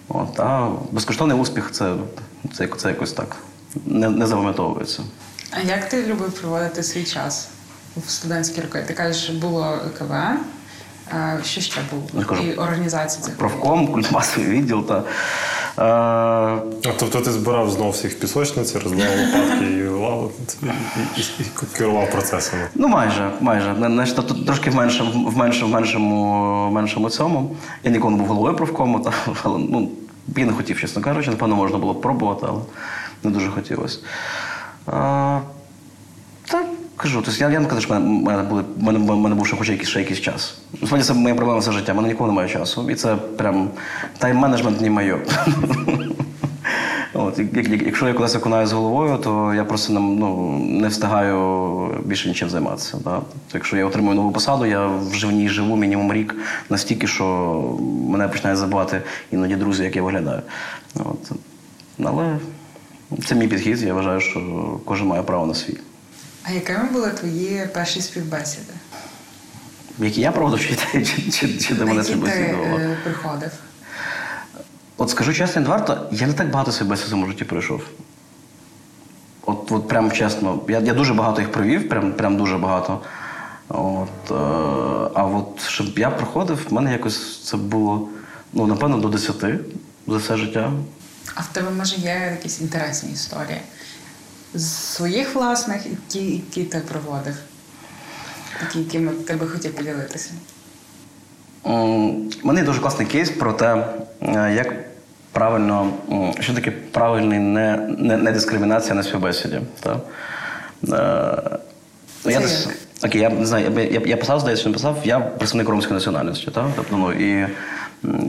[0.07, 1.93] От, а безкоштовний успіх це,
[2.53, 3.35] це, це якось так
[3.85, 5.03] не, не запам'ятовується.
[5.51, 7.49] А як ти любив проводити свій час
[7.97, 8.83] в студентські роки?
[8.87, 10.39] Ти кажеш, було КВН,
[11.11, 12.03] а що ще було?
[12.13, 15.03] Я кажу, І організація цих Профком, культмасовий відділ та.
[15.77, 16.57] А,
[16.99, 20.31] тобто ти збирав знову всіх пісочниці, розбивав лопатки і лаву
[20.63, 22.67] і, і, і, і керував процесами.
[22.75, 23.75] Ну, майже, майже.
[24.15, 27.55] Тобто трошки в меншому, в меншому, в меншому, в меншому цьому.
[27.83, 29.89] Я ніколи не був головою профкому, та, але ну,
[30.37, 31.29] я не хотів, чесно кажучи.
[31.29, 32.59] Напевно, можна було б пробувати, але
[33.23, 33.99] не дуже хотілося.
[37.05, 39.69] Кажу, тобто я, я не кажу, що в мене, були, мене, мене був ще хоч
[39.69, 40.57] якийсь, ще якийсь час.
[40.81, 41.93] Насправді це моя проблема все життя.
[41.93, 42.89] в мене ніколи немає часу.
[42.89, 43.69] І це прям
[44.19, 45.17] тайм-менеджмент не моє.
[47.13, 50.87] От, як- як- якщо я кудись окунаю з головою, то я просто не, ну, не
[50.87, 52.97] встигаю більше нічим займатися.
[53.03, 53.19] Да?
[53.53, 56.35] Якщо я отримую нову посаду, я в ній живу мінімум рік
[56.69, 57.25] настільки, що
[58.09, 60.41] мене починають забувати іноді друзі, як я виглядаю.
[60.95, 61.31] От.
[62.03, 62.37] Але
[63.25, 64.39] це мій підхід, я вважаю, що
[64.85, 65.77] кожен має право на свій.
[66.47, 68.73] А якими були твої перші співбесіди?
[69.99, 73.51] Які я проводив, чи, чи, чи, чи до мене які ти е, приходив?
[74.97, 77.81] От скажу чесно, відверто, я не так багато співбесід в своєму житті пройшов.
[79.45, 83.01] От, от прям чесно, я, я дуже багато їх провів, прям, прям дуже багато.
[83.69, 84.33] От, е,
[85.13, 88.09] а от щоб я проходив, в мене якось це було,
[88.53, 89.35] ну, напевно, до 10
[90.07, 90.71] за все життя.
[91.35, 93.61] А в тебе може є якісь інтересні історії?
[94.55, 97.35] З своїх власних і ті, які ти проводив?
[98.59, 100.31] Такі, якими ти би хотів поділитися?
[102.43, 103.85] Мене дуже класний кейс про те,
[104.21, 104.73] е, як
[105.31, 105.93] правильно,
[106.39, 109.61] що таке правильний не, не, не дискримінація на співбесіді.
[109.79, 109.99] Та?
[110.83, 111.59] Е,
[112.25, 112.49] я як?
[113.05, 115.93] Окей, я не знаю, я, я, я писав, здається, що не писав, я представник ромської
[115.93, 116.51] національності.
[116.51, 116.71] Та?
[116.75, 117.47] Тобто, ну, і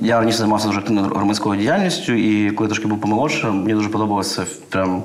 [0.03, 4.45] я раніше займався дуже активно громадською діяльністю, і коли трошки був помолодше, мені дуже подобалося
[4.69, 5.03] прям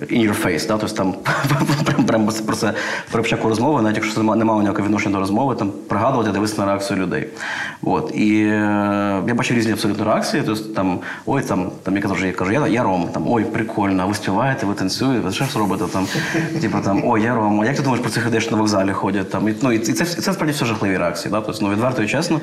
[0.00, 0.66] in your face.
[0.66, 0.78] Да?
[0.78, 1.14] Тобто там
[2.06, 2.74] прям, про це
[3.12, 6.66] при початку розмови, навіть якщо це немає ніякого відношення до розмови, там пригадувати, дивитися на
[6.66, 7.28] реакцію людей.
[7.82, 8.10] От.
[8.14, 10.42] І е, я бачив різні абсолютно реакції.
[10.46, 14.08] Тобто там, ой, там, там я казав, я кажу, я, я ром, там, ой, прикольно,
[14.08, 16.06] ви співаєте, ви танцюєте, ви що робите там?
[16.60, 18.92] Типу там, ой, я ром, а як ти думаєш про цих людей, що на вокзалі
[18.92, 19.30] ходять?
[19.30, 21.32] Там, і, ну, і це, і це справді все жахливі реакції.
[21.32, 21.40] Да?
[21.40, 22.40] Тобто, ну, відверто і чесно.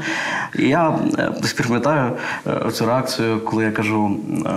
[0.60, 2.12] І я е, до сих пір пам'ятаю
[2.48, 4.50] е, цю реакцію, коли я кажу, е,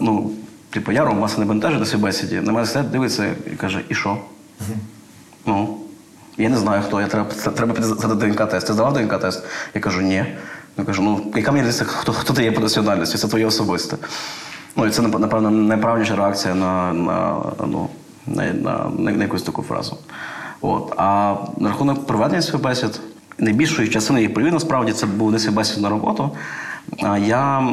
[0.00, 0.30] ну,
[0.70, 2.40] типу, я ром, вас не бентежить на цій бесіді.
[2.40, 4.18] На мене сидить, дивиться і каже, і що?
[5.46, 5.78] Ну,
[6.38, 7.00] я не знаю, хто.
[7.00, 8.66] Я треба, треба піти ДНК-тест.
[8.66, 9.42] Ти здавав ДНК-тест?
[9.74, 10.24] Я кажу, ні.
[10.78, 13.18] Я кажу, ну, яка мені різниця, хто, хто ти є по національності?
[13.18, 13.96] Це твоє особисте.
[14.76, 17.88] Ну, і це, напевно, найправильніша реакція на, на, ну,
[18.26, 19.96] на, на, на, на якусь таку фразу.
[20.60, 20.92] От.
[20.96, 23.00] А на рахунок проведення співбесід,
[23.40, 25.38] найбільшої частини їх провів, насправді, це був не
[25.80, 26.30] на роботу.
[27.18, 27.68] Я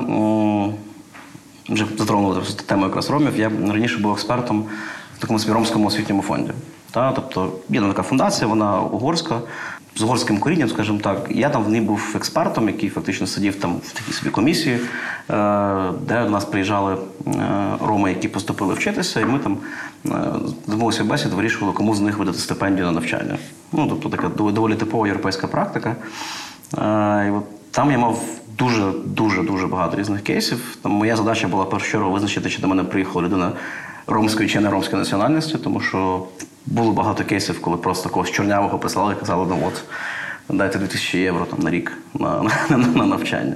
[1.70, 3.40] вже затронули тему якраз ромів.
[3.40, 4.66] Я раніше був експертом
[5.18, 6.52] в такому ромському освітньому фонді.
[6.92, 9.42] Тобто є така фундація, вона угорська,
[9.98, 11.28] з угорським корінням, скажімо так.
[11.30, 14.80] Я там в ній був експертом, який фактично сидів там в такій собі комісії, е,
[16.08, 17.30] де до нас приїжджали е,
[17.82, 19.58] роми, які поступили вчитися, і ми там
[20.06, 20.10] е,
[20.68, 23.38] домовилися бесід, вирішували, кому з них видати стипендію на навчання.
[23.72, 25.96] Ну, тобто така доволі типова європейська практика.
[27.28, 28.24] І от там я мав
[28.58, 30.78] дуже, дуже, дуже багато різних кейсів.
[30.82, 33.52] Там моя задача була першу визначити, чи до мене приїхала людина
[34.08, 36.24] ромської чи не ромської національності, тому що
[36.66, 39.84] було багато кейсів, коли просто когось чорнявого прислали і казали, ну от,
[40.50, 43.56] дайте 2000 євро там, на рік на, на, на, на навчання.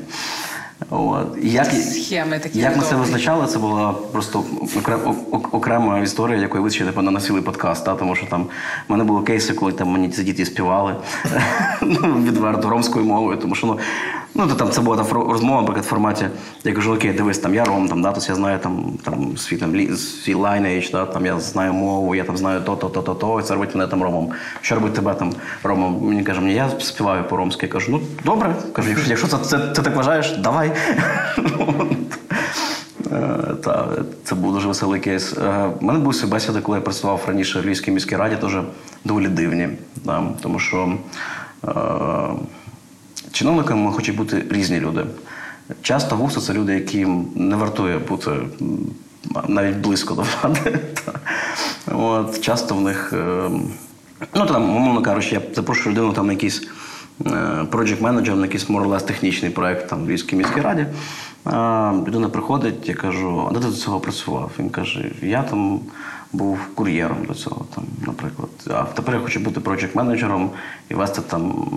[0.89, 1.37] От.
[1.41, 4.43] Як, Схеми такі як ми це визначали, це була просто
[5.51, 7.85] окрема історія, якої визначити, напевно, на цілий подкаст.
[7.85, 7.95] Та?
[7.95, 8.43] Тому що там
[8.87, 10.95] в мене були кейси, коли там мені ці діти співали
[11.81, 13.79] ну, відверто ромською мовою, тому що ну,
[14.35, 16.25] ну то там це була та фро- розмова, наприклад, в форматі.
[16.63, 19.57] Я кажу, окей, дивись, там я ром, там, да, тобто я знаю там, там свій
[19.57, 23.43] там свій lineage, да, там я знаю мову, я там знаю то, то, то, і
[23.43, 24.31] це робить мене там ромом.
[24.61, 25.99] Що робить тебе там ромом?
[26.07, 27.65] Мені каже, мені я співаю по-ромськи.
[27.65, 28.55] Я кажу, ну добре.
[28.73, 30.71] Кажу, якщо, якщо це, це, ти так вважаєш, давай.
[33.11, 33.87] Е, Та,
[34.23, 35.33] це був дуже веселий кейс.
[35.37, 38.51] Е, У мене були бесіди, коли я працював раніше в Львівській міській раді, теж
[39.05, 39.69] доволі дивні.
[40.41, 40.93] Тому що
[41.67, 41.71] е,
[43.31, 45.05] чиновниками хочуть бути різні люди.
[45.81, 48.31] Часто густо це люди, яким не вартує бути
[49.47, 50.79] навіть близько до влади.
[51.91, 53.13] От, часто в них.
[53.13, 53.49] е,
[54.35, 56.67] Ну, там, умовно кажучи, я запрошую людину там на якийсь
[57.71, 60.85] project менеджер на якийсь less технічний проект там в Львівській міській раді.
[61.45, 64.51] А, людина приходить, я кажу, а де ти до цього працював?
[64.59, 65.79] Він каже, я там
[66.33, 68.49] був кур'єром до цього, там, наприклад.
[68.67, 70.51] А тепер я хочу бути project менеджером
[70.89, 71.67] і вести там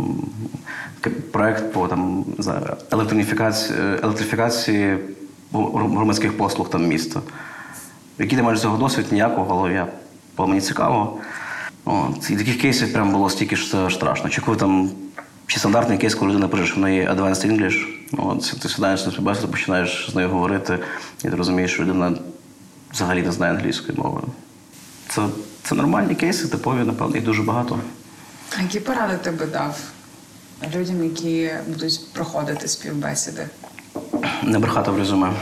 [1.33, 2.25] проект по там,
[4.03, 4.99] електрифікації,
[5.53, 7.21] громадських послуг там міста.
[8.19, 9.87] Який ти маєш цього досвід, ніякого, але я
[10.37, 11.19] було мені цікаво.
[11.85, 12.31] От.
[12.31, 14.31] І таких кейсів прям було стільки, що це страшно.
[14.31, 14.91] Чи коли там
[15.47, 19.13] чи стандартний кейс, коли людина пише, що в неї Advanced English, от, ти сідаєш на
[19.13, 20.79] співбесіду, починаєш з нею говорити,
[21.25, 22.13] і ти розумієш, що людина
[22.93, 24.21] взагалі не знає англійської мови.
[25.09, 25.23] Це,
[25.63, 27.79] це нормальні кейси, типові, напевно, їх дуже багато.
[28.59, 29.79] А які поради ти би дав
[30.77, 33.47] людям, які будуть проходити співбесіди?
[34.43, 35.33] не брехати в резюме.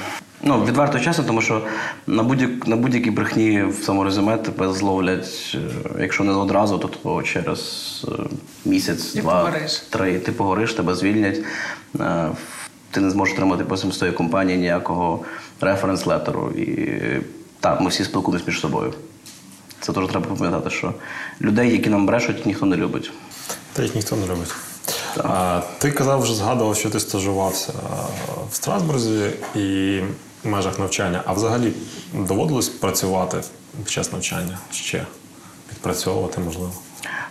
[0.43, 1.63] Ну, відверто чесно, тому що
[2.07, 5.59] на, будь- на будь-якій брехні в цьому резюме тебе зловлять, е,
[6.01, 7.61] якщо не одразу, то, то через
[8.09, 8.23] е,
[8.65, 9.79] місяць, І два, погориш.
[9.91, 10.19] три.
[10.19, 11.39] Ти погориш, тебе звільнять.
[12.01, 12.29] Е,
[12.91, 15.25] Ти не зможеш отримати потім з тої компанії ніякого
[15.61, 16.53] референс-летеру.
[16.59, 17.21] І
[17.61, 18.95] так, ми всі спілкуємося між собою.
[19.83, 20.95] Це теж треба пам'ятати, що
[21.41, 23.13] людей, які нам брешуть, ніхто не любить.
[23.73, 24.55] Та їх ніхто не любить.
[25.19, 27.73] А, ти казав, вже згадував, що ти стажувався
[28.51, 30.01] в Страсбурзі і
[30.45, 31.23] в межах навчання.
[31.27, 31.73] А взагалі
[32.15, 33.41] доводилось працювати
[33.85, 35.07] під час навчання ще?
[35.69, 36.73] Підпрацьовувати, можливо.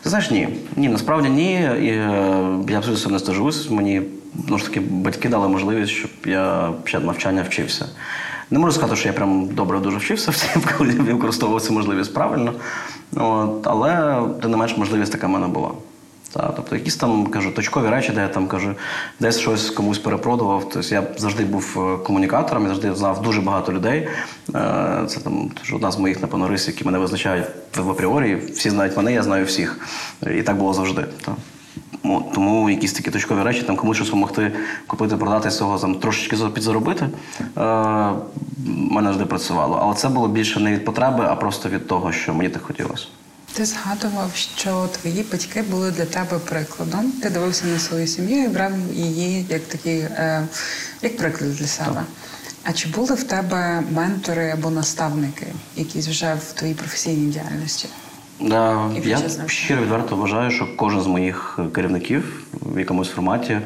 [0.03, 0.47] Ти знаєш, ні.
[0.75, 1.53] Ні, насправді ні.
[1.53, 3.69] І, е, я абсолютно не стажуюсь.
[3.69, 4.01] Мені
[4.47, 7.85] ну ж таки батьки дали можливість, щоб я під навчання вчився.
[8.51, 10.33] Не можу сказати, що я прям добре дуже вчився,
[10.77, 12.53] коли я використовував цю можливість правильно.
[13.15, 15.71] От, але тим не менш можливість така в мене була.
[16.33, 18.75] Та, тобто якісь там кажу, точкові речі, де я там кажу,
[19.19, 20.69] десь щось комусь перепродував.
[20.73, 24.07] Тобто я завжди був е, комунікатором, я завжди знав дуже багато людей.
[24.55, 27.45] Е, Це там одна з моїх напевно, рис, які мене визначають
[27.77, 28.35] в апріорі.
[28.35, 29.79] Всі знають мене, я знаю всіх.
[30.37, 31.05] І так було завжди.
[31.25, 31.35] Та.
[32.03, 34.51] Тому якісь такі точкові речі, там комусь щось допомогти
[34.87, 37.05] купити, продати цього там трошечки за- підзаробити.
[37.57, 37.61] Е,
[38.65, 39.79] мене завжди працювало.
[39.81, 43.05] Але це було більше не від потреби, а просто від того, що мені так хотілося.
[43.53, 47.11] Ти згадував, що твої батьки були для тебе прикладом.
[47.11, 50.47] Ти дивився на свою сім'ю і брав її як такий, е,
[51.01, 52.03] як приклад для себе.
[52.63, 57.87] А чи були в тебе ментори або наставники, якісь вже в твоїй професійній діяльності?
[58.41, 63.62] Да, я щиро відверто вважаю, що кожен з моїх керівників в якомусь форматі, е,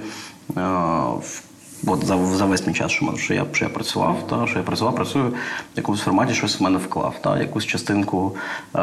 [1.22, 1.42] в-
[1.88, 4.64] от за, за весь мій час, що, що, я, що я працював, та, що я
[4.64, 8.36] працював, працюю, в якомусь форматі щось в мене вклав, та, якусь частинку
[8.76, 8.80] е,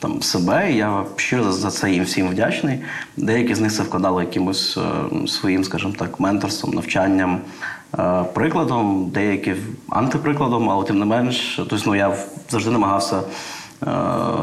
[0.00, 0.72] там, себе.
[0.72, 2.78] І я щиро за, за це їм всім вдячний.
[3.16, 7.40] Деякі з них це вкладали якимось е, своїм, скажімо так, менторством, навчанням.
[7.98, 9.54] е, Прикладом, деякі
[9.88, 12.16] антиприкладом, але тим не менш, тобто, ну, я
[12.50, 13.20] завжди намагався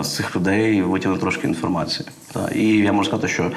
[0.02, 2.10] з цих людей витягнути трошки інформації.
[2.56, 3.52] І я можу сказати, що е,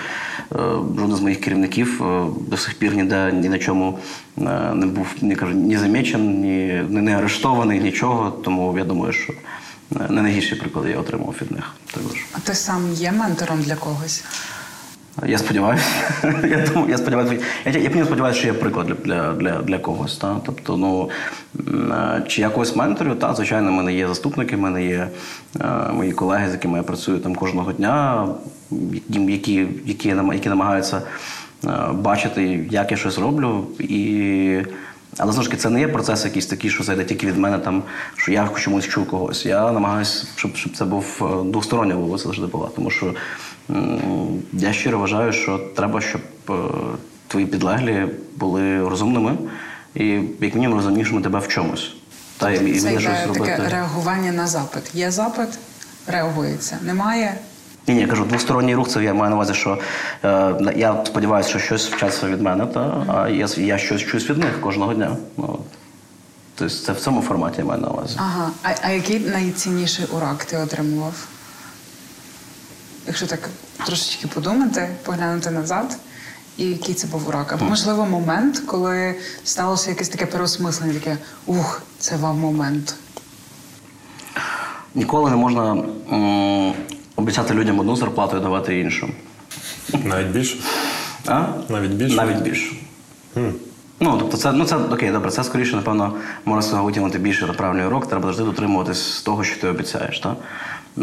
[0.98, 3.98] жоден з моїх керівників е, до сих пір ніде ні на чому
[4.38, 4.40] е,
[4.74, 8.30] не був ні, кажу, ні замічен, ні, не арештований, нічого.
[8.30, 12.26] Тому я думаю, що е, не найгірші приклади я отримав від них також.
[12.32, 14.24] А ти сам є ментором для когось?
[15.26, 15.84] Я сподіваюся.
[16.24, 17.44] я думаю, я сподіваюся.
[17.64, 20.16] Я, я, я сподіваюся, що я приклад для, для, для, когось.
[20.16, 20.36] Та?
[20.46, 21.10] Тобто, ну
[21.92, 25.08] е, чи я когось менторю, та звичайно, в мене є заступники, в мене є
[25.60, 28.28] е, мої колеги, з якими я працюю там кожного дня,
[29.08, 31.02] які, які, які, намагаються
[31.64, 33.66] е, бачити, як я щось роблю.
[33.78, 34.62] І
[35.18, 37.58] але знову ж таки, це не є процес якийсь такий, що зайде тільки від мене,
[37.58, 37.82] там,
[38.16, 39.46] що я чомусь чув когось.
[39.46, 42.68] Я намагаюся, щоб, щоб це був е, двостороння вулиця завжди була.
[42.76, 43.14] Тому що
[44.52, 46.52] я щиро вважаю, що треба, щоб е,
[47.28, 49.36] твої підлеглі були розумними
[49.94, 50.04] і,
[50.40, 51.92] як мінімум, розумнішими тебе в чомусь.
[52.38, 53.62] Та, і, Це йде таке робити.
[53.70, 54.82] реагування на запит.
[54.94, 55.48] Є запит,
[56.06, 56.78] реагується.
[56.82, 57.34] Немає.
[57.88, 59.78] Ні, ні, я кажу, двосторонній рух це я маю на увазі, що
[60.24, 64.38] е, я сподіваюся, що щось вчаться від мене, та, а я, я щось чусь від
[64.38, 65.16] них кожного дня.
[65.36, 65.58] Ну,
[66.54, 68.14] тобто це в цьому форматі я маю на увазі.
[68.18, 68.50] Ага.
[68.62, 71.14] А, а який найцінніший урок ти отримував?
[73.08, 73.48] Якщо так
[73.86, 75.96] трошечки подумати, поглянути назад,
[76.56, 77.52] і який це був урок?
[77.52, 81.16] Або, можливо, момент, коли сталося якесь таке переосмислення, таке
[81.46, 82.94] ух, це вам момент.
[84.94, 85.70] Ніколи не можна
[86.12, 86.72] м,
[87.16, 89.08] обіцяти людям одну зарплату і давати іншу.
[90.04, 90.56] Навіть більше.
[91.26, 91.46] А?
[91.68, 92.16] Навіть більше?
[92.16, 92.72] Навіть більше.
[94.00, 97.86] Ну, тобто, це, ну, це окей, добре, це скоріше, напевно, можна витягнути більше на правильний
[97.86, 100.20] урок, треба завжди дотримуватись того, що ти обіцяєш.
[100.20, 100.36] Та?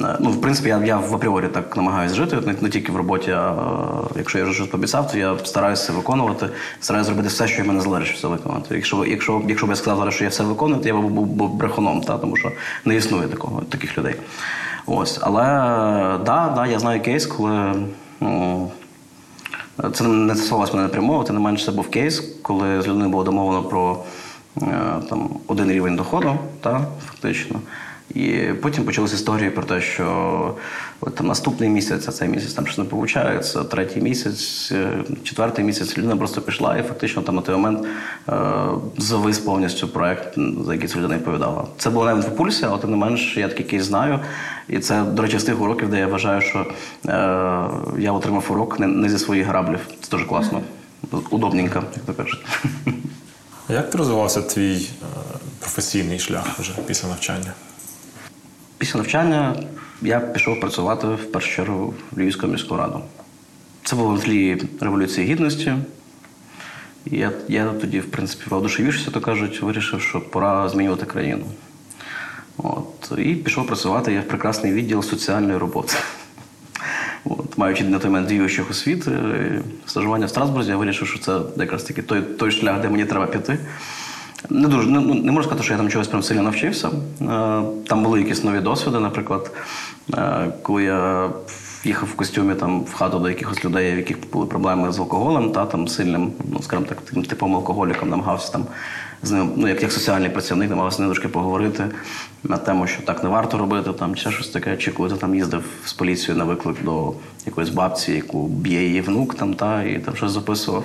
[0.04, 2.96] Е, Ну, в принципі, я, я в апріорі так намагаюся жити, не, не тільки в
[2.96, 7.28] роботі, а е, якщо я вже щось пообіцяв, то я стараюся це виконувати, стараюся зробити
[7.28, 8.76] все, що від мене залежить, це виконати.
[8.76, 11.26] Якщо, якщо, якщо б я сказав зараз, що я все виконую, то я б був,
[11.26, 12.18] був брехуном, та?
[12.18, 12.52] тому що
[12.86, 14.16] не існує такого, таких людей.
[14.86, 15.20] Ось.
[15.22, 15.44] Але
[16.26, 17.74] да, да, я знаю кейс, коли.
[18.20, 18.72] ну,
[19.94, 23.24] це не стосувалося мене напряму, тим не менше це був кейс, коли з людиною було
[23.24, 24.04] домовлено про
[24.62, 24.68] е,
[25.10, 27.60] там, один рівень доходу, та, фактично.
[28.16, 30.56] І потім почалися історії про те, що
[31.02, 34.90] от, наступний місяць, а цей місяць там щось не виходить, третій місяць, е,
[35.24, 37.88] четвертий місяць людина просто пішла і фактично там на той момент
[38.30, 38.34] е,
[38.98, 41.68] завис повністю проект, за який ця людина відповідала.
[41.78, 44.20] Це було навіть в пульсі, але тим не менш я такий знаю.
[44.70, 47.12] І це, до речі, з тих уроків, де я вважаю, що е,
[48.00, 49.80] я отримав урок не, не зі своїх граблів.
[50.02, 50.62] Це дуже класно.
[51.30, 52.46] Удобненько, як то кажуть.
[53.70, 55.06] Як розвивався твій е,
[55.60, 57.54] професійний шлях вже після навчання?
[58.78, 59.56] Після навчання
[60.02, 63.02] я пішов працювати в першу чергу в Львівську міську раду.
[63.84, 65.74] Це було на тлі Революції Гідності.
[67.06, 71.46] Я, я тоді, в принципі, воодушевившися, то кажуть, вирішив, що пора змінювати країну.
[72.58, 73.12] От.
[73.18, 75.94] І пішов працювати я в прекрасний відділ соціальної роботи.
[77.26, 81.40] От, маючи на той момент діючих освіт, е, стажування в Страсбурзі, я вирішив, що це
[81.58, 83.60] якраз таки той, той шлях, де мені треба піти.
[84.50, 86.88] Не дуже не, не можу сказати, що я там чогось прям сильно навчився.
[86.88, 86.94] Е,
[87.88, 89.52] Там були якісь нові досвіди, наприклад,
[90.14, 91.30] е, коли я
[91.84, 95.52] їхав в костюмі там в хату до якихось людей, в яких були проблеми з алкоголем,
[95.52, 98.66] та там сильним, ну скажімо так, тим типом алкоголіком намагався там
[99.24, 101.86] з ним, ну як, як соціальний працівник, намагався трошки поговорити
[102.44, 104.78] на тему, що так не варто робити, там ще щось таке.
[104.78, 107.14] Чи коли ти там їздив з поліцією на виклик до
[107.46, 110.84] якоїсь бабці, яку б'є її внук, там та і там щось записував.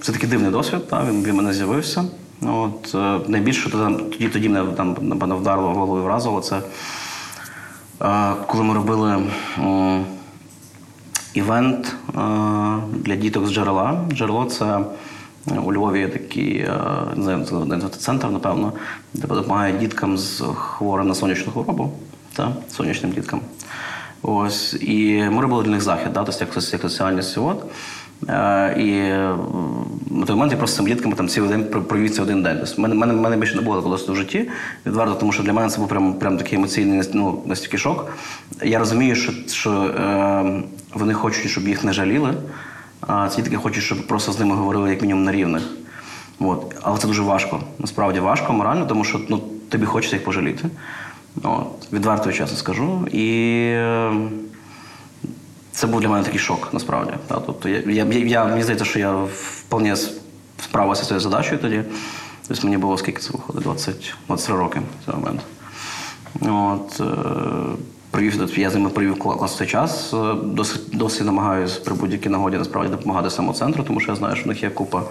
[0.00, 2.04] Це такий дивний досвід, та, він, він мене з'явився.
[2.42, 6.60] От, е, найбільше тоді, тоді мене там, напевно, вдарило в вразило, це
[8.02, 9.22] е, коли ми робили
[9.58, 10.04] м,
[11.34, 12.20] івент е,
[12.92, 14.04] для діток з джерела.
[14.12, 14.80] Джерело це
[15.64, 16.68] у Львові такий
[17.16, 17.44] не знаю,
[17.98, 18.72] центр, напевно,
[19.14, 21.92] де допомагає діткам з хворим на сонячну хворобу,
[22.32, 23.40] та, сонячним діткам.
[24.22, 27.62] Ось, і ми робили для них захід, да, тобто як, як соціальний сьогодні.
[28.76, 29.12] І
[30.10, 32.42] на той момент я просто з цими дітками там цілий день про- провів цей один
[32.42, 32.58] день.
[32.60, 34.48] Тобто, мене, мене, мене більше не було досвіду в житті,
[34.86, 38.12] відверто, тому що для мене це був прям, прям такий емоційний ну, настільки шок.
[38.62, 40.62] Я розумію, що, що е,
[40.94, 42.34] вони хочуть, щоб їх не жаліли,
[43.00, 45.62] а ці дітки хочуть, щоб просто з ними говорили як мінімум на рівних.
[46.40, 46.74] От.
[46.82, 47.60] Але це дуже важко.
[47.78, 50.64] Насправді важко морально, тому що ну, тобі хочеться їх пожаліти.
[51.42, 51.92] От.
[51.92, 53.06] Відверто і чесно скажу.
[53.12, 54.12] І е,
[55.78, 57.12] це був для мене такий шок, насправді.
[57.26, 59.96] Та, тобто я, я, я, мені здається, що я вполне
[60.62, 61.82] справився з цією задачею тоді.
[62.48, 63.62] Тобто мені було скільки це виходить?
[63.62, 65.40] 20, 23 роки в цей момент.
[66.40, 67.04] От, е,
[68.10, 70.14] провів, я з ними провів кла- класний час.
[70.14, 74.44] Е, Досить, досі намагаюся при будь-якій нагоді насправді допомагати самоцентру, тому що я знаю, що
[74.44, 75.02] в них є купа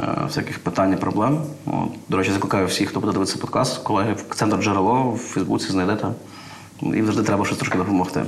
[0.00, 1.42] е, всяких питань і проблем.
[1.66, 5.70] От, до речі, закликаю всіх, хто буде дивитися подкаст, колеги, в центр джерело в Фейсбуці
[5.70, 6.08] знайдете.
[6.82, 8.24] Їм завжди треба щось трошки допомогти.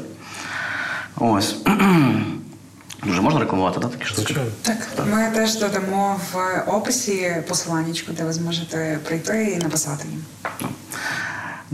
[1.21, 1.57] Ось.
[3.05, 3.91] Дуже можна рекламувати, так?
[3.91, 4.35] Такі штуки?
[4.63, 4.77] Так,
[5.11, 10.25] ми теж додамо в описі посиланнячку, де ви зможете прийти і написати їм.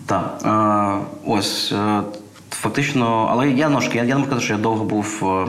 [0.07, 0.39] Так.
[0.45, 1.73] Е, ось.
[1.73, 2.03] Е,
[2.51, 5.47] фактично, але я ножки, я, я не можу сказати, що я довго був е,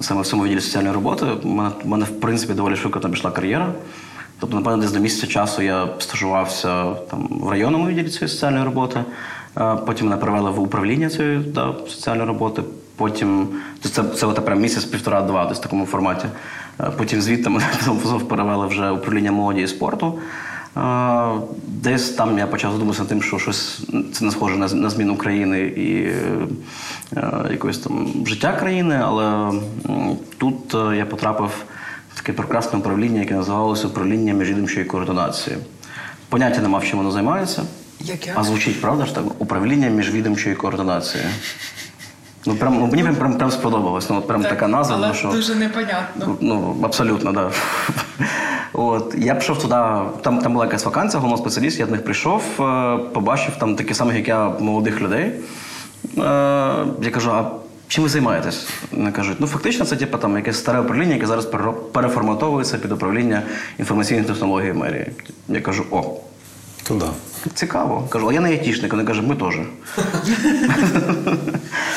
[0.00, 1.26] саме в цьому відділі соціальної роботи.
[1.42, 3.72] У мене, у мене в принципі, доволі швидко там пішла кар'єра.
[4.40, 9.04] Тобто, напевно, десь до місяця часу я стажувався там, в районному відділі цієї соціальної роботи.
[9.86, 12.62] Потім мене перевели в управління цієї да, соціальної роботи.
[12.98, 13.48] Потім
[13.80, 16.26] це, це от прям місяць, півтора-два, десь в такому форматі.
[16.80, 17.66] Е, Потім звідти мене
[18.28, 20.18] перевели вже управління молоді і спорту.
[20.76, 21.30] Е,
[21.66, 23.80] Десь там я почав задуматися над тим, що щось
[24.12, 26.02] це не схоже на, на зміну країни і
[27.16, 29.52] е, якогось там життя країни, але
[30.38, 31.64] тут я потрапив
[32.12, 35.56] в таке прекрасне управління, яке називалося управління міжвідомчої координації.
[36.28, 37.62] Поняття не мав, чим воно займається.
[38.00, 38.32] Яке?
[38.34, 39.24] А звучить, правда ж так?
[39.38, 41.24] Управління міжвідомчої координації.
[42.46, 44.10] Ну, прям, ну, мені прям, прям, сподобалось.
[44.10, 44.96] Ну, от прям така назва.
[44.96, 45.28] але ну, що...
[45.28, 46.36] дуже непонятно.
[46.40, 47.52] Ну, абсолютно, так.
[48.18, 48.24] Да.
[48.72, 49.74] От, я пішов туди,
[50.22, 53.96] там, там була якась вакансія, головного спеціаліст, я до них прийшов, е, побачив там таких
[53.96, 55.32] самих, як я, молодих людей.
[56.18, 56.20] Е,
[57.02, 57.50] Я кажу, а
[57.88, 58.68] чим ви займаєтесь?
[58.92, 61.46] Вони кажуть, ну фактично це типу, там, якесь старе управління, яке зараз
[61.92, 63.42] переформатовується під управління
[63.78, 65.06] інформаційних технологій мерії.
[65.48, 66.04] Я кажу, о,
[66.88, 67.06] Туди.
[67.54, 68.06] цікаво.
[68.08, 68.92] Кажу, а я не айтішник.
[68.92, 69.54] Вони кажуть, ми теж.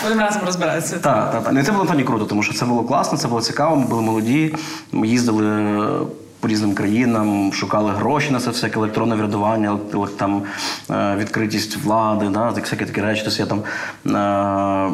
[0.03, 0.97] Будемо разом розбиратися.
[0.97, 1.53] Так, так, так.
[1.53, 3.75] Ну, і це було насправді круто, тому що це було класно, це було цікаво.
[3.75, 4.55] Ми були молоді,
[4.91, 5.99] ми їздили е,
[6.39, 9.77] по різним країнам, шукали гроші на це всяке електронне врядування,
[10.17, 10.43] там
[10.91, 13.21] е, відкритість влади, да, так, всякі такі речі.
[13.25, 13.63] Тобто я там
[14.05, 14.91] е,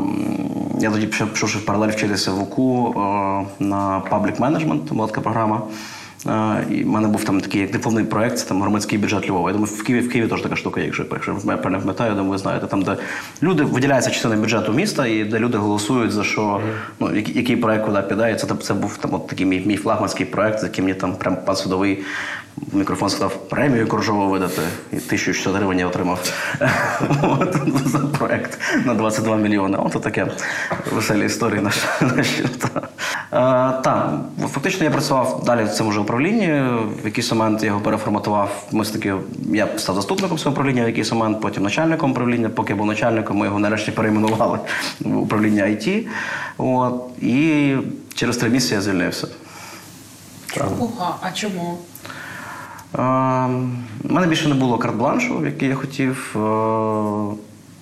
[0.79, 2.95] я тоді пішов, пішов в паралель вчитися в УКУ е,
[3.59, 5.61] на Public Management, була така програма.
[6.71, 9.49] І в мене був там такий як дипломний проект, це там громадський бюджет Львова.
[9.49, 12.15] Я думаю, в Києві в Києві теж така штука, якщо якщо я правильно пам'ятаю, я
[12.15, 12.97] думаю, ви знаєте, там, де
[13.43, 16.61] люди виділяється частина бюджету міста, і де люди голосують за що,
[16.99, 18.31] ну який, проект куди піде.
[18.31, 21.15] І це, це був там от такий мій, мій флагманський проект, за яким мені там
[21.15, 22.03] прям пан судовий
[22.73, 24.61] мікрофон сказав премію Коржову видати.
[24.91, 26.33] І 1600 гривень я отримав
[27.23, 27.55] От,
[27.85, 29.77] за проект на 22 мільйони.
[29.77, 30.27] От таке
[30.91, 31.81] веселі історії наші.
[32.15, 32.81] наші, та.
[33.83, 34.19] Так,
[34.53, 36.47] фактично я працював далі в цьому ж управлінні.
[37.03, 38.67] В якийсь момент я його переформатував.
[38.71, 39.13] Ми таки,
[39.53, 42.49] я став заступником цього управління, в якийсь момент, потім начальником управління.
[42.49, 44.59] Поки я був начальником, ми його нарешті перейменували
[44.99, 46.07] в управління IT.
[46.57, 47.75] От, і
[48.13, 49.27] через три місяці я звільнився.
[50.79, 51.77] Ого, а чому?
[52.93, 56.39] У мене більше не було карт-бланшу, який я хотів е,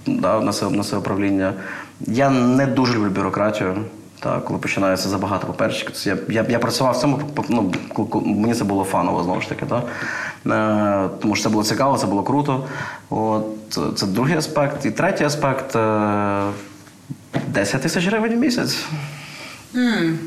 [0.07, 1.53] да, на, це, на це управління.
[2.01, 3.75] Я не дуже люблю бюрократію.
[4.19, 6.07] Та, коли починається забагато паперчиків.
[6.07, 7.73] Я, я, я працював в цьому, ну,
[8.25, 9.65] мені це було фаново знову ж таки.
[9.65, 9.83] Та?
[11.05, 12.67] Е, тому що це було цікаво, це було круто.
[13.09, 13.45] От,
[13.95, 14.85] це другий аспект.
[14.85, 16.41] І третій аспект е,
[17.47, 18.85] 10 тисяч гривень в місяць.
[19.75, 20.19] М,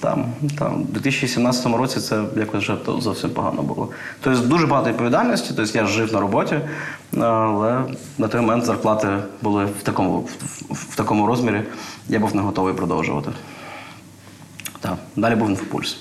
[0.00, 0.24] Там,
[0.58, 3.88] там, у 2017 році це якось вже зовсім погано було.
[4.20, 6.60] Тобто дуже багато відповідальності, тобто я жив на роботі,
[7.20, 7.84] але
[8.18, 9.08] на той момент зарплати
[9.42, 10.24] були в такому, в,
[10.70, 11.62] в- в такому розмірі,
[12.08, 13.30] я був не готовий продовжувати.
[14.80, 14.94] Так.
[15.16, 15.96] Далі був інфопульс.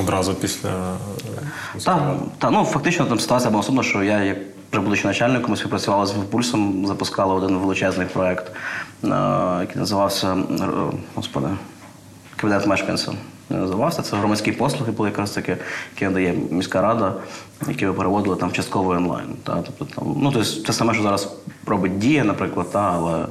[0.00, 0.68] Одразу після.
[0.68, 2.02] е, Так,
[2.38, 4.38] та, ну фактично там ситуація була особливо, що я, як
[4.72, 8.52] вже будучи начальником, ми співпрацювали з Інфопульсом, запускали один величезний проект,
[9.04, 9.08] е,
[9.60, 10.64] який називався е,
[11.14, 11.46] Господи,
[12.36, 13.12] Кабінет мешканця.
[13.50, 14.02] Називався.
[14.02, 15.56] Це громадські послуги були якраз таки,
[15.94, 17.14] які надає міська рада,
[17.68, 19.28] які ви переводили там частково онлайн.
[19.44, 23.26] Та, тобто, там, ну, тобто, те саме, що зараз робить Дія, наприклад, та, але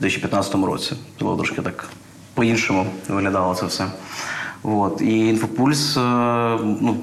[0.00, 0.92] 2015 році.
[1.20, 1.88] Було трошки так
[2.34, 3.86] по-іншому виглядало це все.
[4.62, 5.00] От.
[5.00, 6.00] І інфопульс, е,
[6.62, 6.96] ну,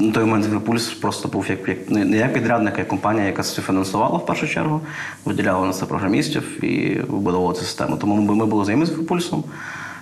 [0.00, 3.42] на той момент інфопульс просто був як, як не як підрядник, а як компанія, яка
[3.42, 4.80] це фінансувала в першу чергу,
[5.24, 7.96] виділяла на це програмістів і вибудовувала цю систему.
[7.96, 9.44] Тому ми, ми були знайомі з інфопульсом.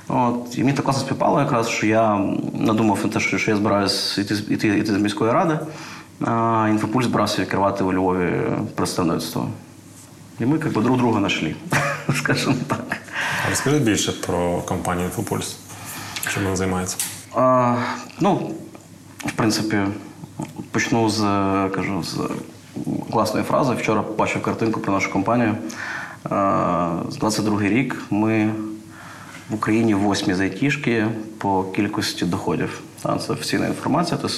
[0.08, 2.20] От, і мені так класно співпало якраз, що я
[2.54, 5.58] надумав на те, що, я збираюсь йти, йти, йти з міської ради.
[6.26, 8.42] А інфопульс збирався відкривати у Львові
[8.74, 9.48] представництво.
[10.40, 11.54] І ми як би, друг друга знайшли,
[12.16, 12.96] скажімо так.
[13.46, 15.56] А Розкажи більше про компанію Інфопульс.
[16.34, 16.96] Чим вона займається?
[17.34, 17.76] А,
[18.20, 18.50] ну,
[19.26, 19.78] в принципі,
[20.70, 21.20] почну з,
[21.74, 22.20] кажу, з
[23.12, 23.74] класної фрази.
[23.74, 25.54] Вчора бачив картинку про нашу компанію.
[27.08, 28.50] З 22 рік ми
[29.50, 31.06] в Україні восьмі зайтішки
[31.38, 32.80] по кількості доходів.
[33.02, 34.18] Та, це офіційна інформація.
[34.22, 34.36] Тобто,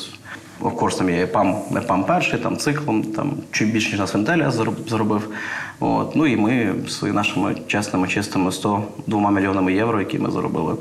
[0.74, 4.14] course, там є ПАМ, не перший, там циклом, там чуть більше, ніж нас
[4.50, 5.28] зароб- заробив.
[5.80, 6.16] От.
[6.16, 10.76] Ну і ми своїми нашими чесними, чистими 102 мільйонами євро, які ми заробили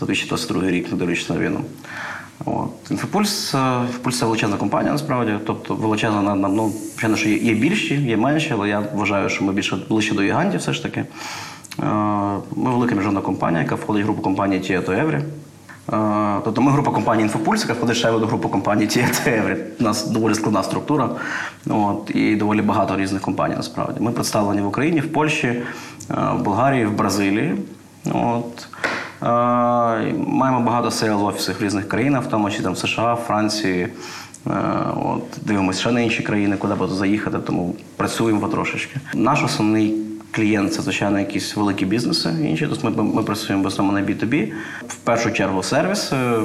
[0.00, 1.60] за 2022 рік, не дивлячись на війну.
[2.44, 2.70] От.
[2.90, 5.32] Інфопульс, е, Інфопульс це величезна компанія, насправді.
[5.46, 9.44] Тобто величезна на, на ну, звичайно, що є більші, є менші, але я вважаю, що
[9.44, 11.04] ми більше ближче до гігантів все ж таки.
[11.82, 11.84] Е,
[12.56, 15.22] Ми велика міжнародна компанія, яка входить в групу компанії Tietoevry.
[15.92, 19.56] Е, Тобто ми група компанії Infopulse, яка входить ще до групи компанії Tietoevry.
[19.80, 21.08] У нас доволі складна структура
[21.70, 24.00] от, і доволі багато різних компаній насправді.
[24.00, 25.62] Ми представлені в Україні, в Польщі, е,
[26.10, 27.54] в Болгарії, в Бразилії.
[28.12, 28.66] От.
[29.22, 29.26] Е,
[30.26, 33.88] Маємо багато sale офісів в різних країнах, в тому числі там в США, Франції.
[35.04, 39.00] От, дивимося ще на інші країни, куди заїхати, тому працюємо потрошечки.
[39.14, 39.94] Наш основний
[40.34, 42.66] клієнт це, звичайно, якісь великі бізнеси інші.
[42.66, 44.52] Тобто ми, ми працюємо в основному на B2B.
[44.88, 46.12] В першу чергу сервіс.
[46.12, 46.40] е,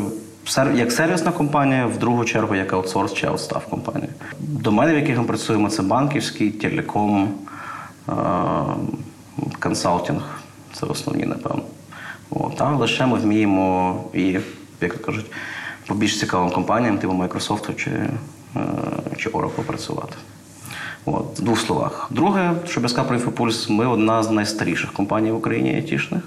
[0.76, 4.10] Як сервісна компанія, в другу чергу як аутсорс чи аутстав компанія.
[4.40, 7.30] Домени, в яких ми працюємо, це банківський, телеком,
[8.10, 8.12] е,
[9.60, 10.40] консалтинг.
[10.74, 11.62] Це основні, напевно.
[12.30, 14.40] От, а лише ми вміємо і,
[14.82, 15.26] як кажуть,
[15.88, 18.10] по більш цікавим компаніям, типу Microsoft чи, е,
[19.18, 20.16] чи Oracle працювати.
[21.14, 22.07] От, в двох словах.
[22.10, 23.07] Друге, щоб я сказав
[23.70, 26.22] ми одна з найстаріших компаній в Україні айтішних,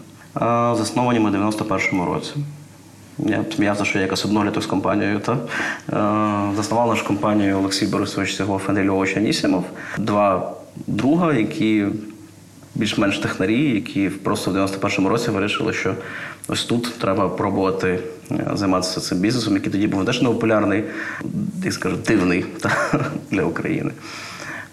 [0.74, 2.32] засновані ми в 91-му році.
[3.18, 5.20] Я сміявся, що я якось одноліток з компанією.
[5.20, 5.32] Та?
[5.32, 9.64] Е, заснував нашу компанію Олексій Борисович Сігов, Андрій Львович Анісімов.
[9.98, 10.52] Два
[10.86, 11.86] друга, які
[12.74, 15.94] більш-менш технарі, які просто в 91-му році вирішили, що
[16.48, 17.98] ось тут треба пробувати
[18.30, 20.84] е, займатися цим бізнесом, який тоді був теж непопулярний,
[21.64, 23.90] як скажу, дивний та, для України.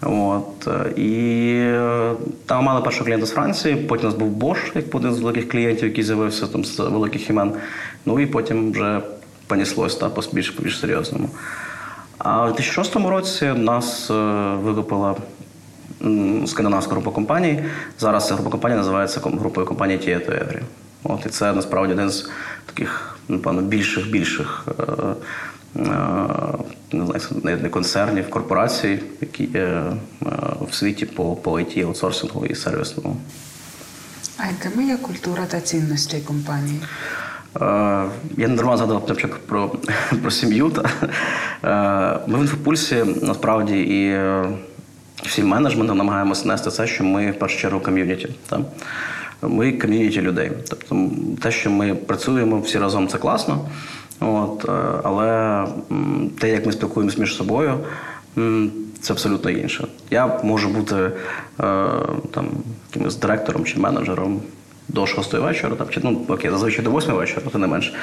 [0.02, 2.12] От, і е,
[2.46, 5.48] там мали першого клієнта з Франції, потім у нас був Bosch, як один з великих
[5.48, 7.52] клієнтів, який з'явився там з великих імен.
[8.06, 9.00] Ну і потім вже
[9.46, 11.30] понеслось та, по більш, більш серйозному.
[12.18, 14.14] А в 2006 році нас е,
[14.62, 15.14] викупила
[16.46, 17.62] скандинавська група компаній.
[17.98, 20.60] Зараз ця група компаній називається групою компанії Tieto Every.
[21.04, 22.30] От, і це насправді один з
[22.66, 24.82] таких, напевно, більших більших е,
[25.74, 29.92] не знаю, не, концернів, корпорацій, які є е,
[30.70, 33.16] в світі по, по IT, аутсорсингу і сервісному.
[34.36, 36.80] А якими є культура та цінності компанії?
[37.56, 37.60] Е,
[38.36, 39.68] Я не дарма згадував на початку про,
[40.22, 40.70] про сім'ю.
[40.70, 40.90] Та.
[41.64, 44.44] Е, Ми в інфопульсі насправді і е,
[45.22, 48.28] всім менеджментом намагаємося нести це, що ми в першу чергу ком'юніті.
[48.48, 48.60] Та.
[49.42, 50.52] Ми ком'юніті людей.
[50.70, 51.10] Тобто
[51.42, 53.68] те, що ми працюємо всі разом, це класно.
[54.20, 54.72] От, е,
[55.04, 55.64] але
[56.38, 57.78] те, як ми спілкуємося між собою,
[59.00, 59.86] це абсолютно інше.
[60.10, 61.10] Я можу бути е,
[62.30, 62.48] там,
[62.90, 64.42] якимось директором чи менеджером
[64.88, 67.94] до 6 вечора, там, чи, ну, окей, зазвичай до 8 вечора, то не менше.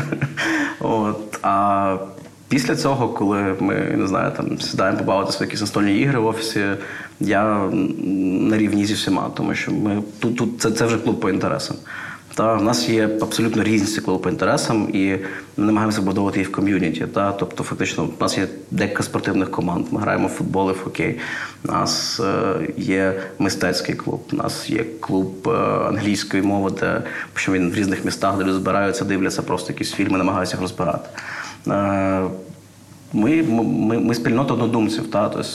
[0.80, 1.96] От, а
[2.48, 6.64] після цього, коли ми не знаю, там сідаємо побавитися в якісь настольні ігри в офісі,
[7.20, 7.70] я
[8.50, 11.76] на рівні зі всіма, тому що ми тут, тут це, це вже клуб по інтересам.
[12.38, 15.16] Та в нас є абсолютно різні по інтересам, і
[15.56, 17.06] ми намагаємося будувати їх в ком'юніті.
[17.06, 17.32] Та?
[17.32, 19.86] Тобто, фактично, у нас є декілька спортивних команд.
[19.90, 21.18] Ми граємо в футбол і в хокей.
[21.64, 25.50] У нас е, є мистецький клуб, у нас є клуб е,
[25.88, 27.02] англійської мови, де
[27.34, 31.08] що він в різних містах, де люди збираються, дивляться просто якісь фільми, намагаються їх розбирати.
[33.12, 35.10] Ми, ми, ми спільнота однодумців.
[35.10, 35.28] Та?
[35.28, 35.48] Тобто,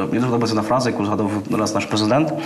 [0.00, 2.32] мені дуже подобається одна фраза, яку згадав раз наш президент.
[2.32, 2.36] Е,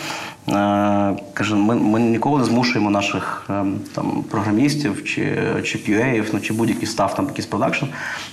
[1.35, 6.53] каже, ми, ми ніколи не змушуємо наших е, там, програмістів чи, чи QA, ну, чи
[6.53, 7.85] будь-який став, там, якийсь продакшн,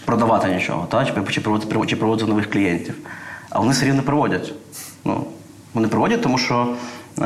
[0.06, 1.06] продавати нічого, та?
[1.06, 2.96] чи, чи, проводити, чи проводити нових клієнтів.
[3.50, 4.54] А вони все рівно приводять.
[5.06, 5.26] Ну,
[5.74, 6.68] вони приводять, тому що
[7.22, 7.26] е,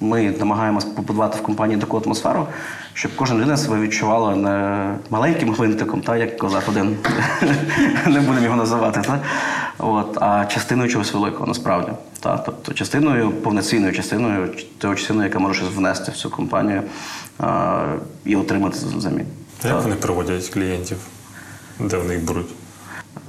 [0.00, 2.46] ми намагаємося побудувати в компанії таку атмосферу,
[2.94, 6.96] щоб кожна людина себе відчувала не маленьким гвинтиком, та, як казав один,
[8.06, 9.20] не будемо його називати, та,
[9.78, 11.92] От, а частиною чогось великого, насправді.
[12.20, 16.82] Та, тобто частиною, повноцінною частиною, тою частиною, яка може щось внести в цю компанію
[17.38, 17.84] а,
[18.24, 19.26] і отримати взамін.
[19.64, 20.98] Як вони проводять клієнтів?
[21.80, 22.48] Де вони їх беруть?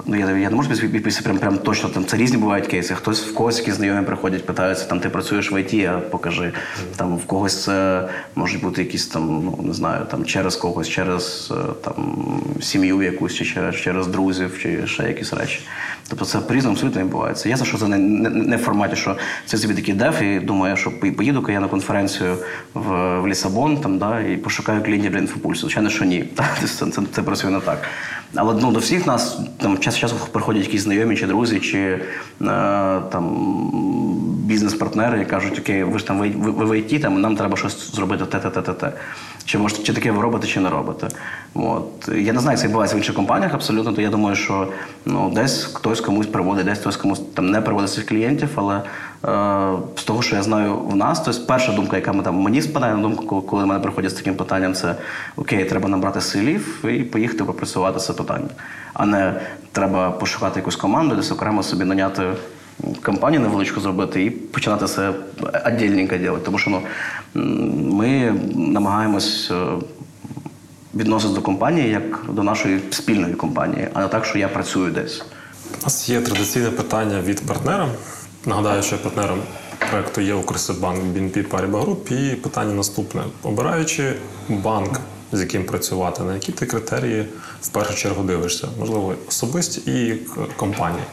[0.08, 1.88] Ну, я, я не можу відповісти прям, прям точно.
[1.88, 2.94] Там це різні бувають кейси.
[2.94, 6.52] Хтось в когось, які знайомі приходять, питаються, там ти працюєш в ІТ, а покажи.
[6.96, 11.52] Там в когось це можуть бути якісь там, ну не знаю, там через когось, через
[11.56, 12.26] е, там
[12.60, 15.60] сім'ю якусь, чи через, через друзів, чи ще якісь речі.
[16.08, 17.48] Тобто це по-різному абсолютно відбувається.
[17.48, 19.16] Я за що це не, не, не в форматі, що
[19.46, 22.36] це собі такий деф, і думаю, що поїду-ка я на конференцію
[22.74, 25.60] в, в Лісабон там, да, і пошукаю клієнтів для інфопульсу.
[25.60, 26.24] Звичайно, що ні.
[26.64, 27.78] Це, це, це працює не так.
[28.34, 32.00] Але ну, до всіх нас там час часу приходять якісь знайомі чи друзі, чи е,
[33.10, 33.26] там
[34.46, 37.94] бізнес-партнери і кажуть, окей, ви ж там ви, ви, ви ІТ, там нам треба щось
[37.94, 38.92] зробити те, те, те, те, те.
[39.44, 41.08] Чи може, чи таке ви робите, чи не робите.
[41.54, 42.08] От.
[42.08, 44.68] Я не знаю, як це відбувається в інших компаніях абсолютно, то я думаю, що
[45.04, 48.82] ну, десь хтось комусь приводить, десь хтось комусь там не приводить своїх клієнтів, але е,
[49.96, 52.62] з того, що я знаю в нас, то есть перша думка, яка ми там мені
[52.62, 54.94] спадає на думку, коли мене приходять з таким питанням, це
[55.36, 58.48] окей, треба набрати силів і поїхати попрацювати це питання.
[58.94, 59.40] А не
[59.72, 62.22] треба пошукати якусь команду, десь окремо собі наняти
[63.02, 65.12] компанію невеличку зробити і починати це
[65.66, 66.44] віддільненько робити.
[66.44, 66.80] Тому що ну,
[67.94, 69.50] ми намагаємось.
[69.50, 69.66] е,
[70.94, 75.22] Відноситися до компанії як до нашої спільної компанії, а не так, що я працюю десь.
[75.80, 77.88] У нас є традиційне питання від партнера.
[78.46, 79.38] Нагадаю, що партнером
[79.90, 82.12] проекту є Укрсибанк BNP Paribas Group.
[82.12, 84.12] І питання наступне: обираючи
[84.48, 85.00] банк,
[85.32, 87.26] з яким працювати, на які ти критерії
[87.60, 88.68] в першу чергу дивишся?
[88.78, 90.14] Можливо, особисті і
[90.56, 91.04] компанії.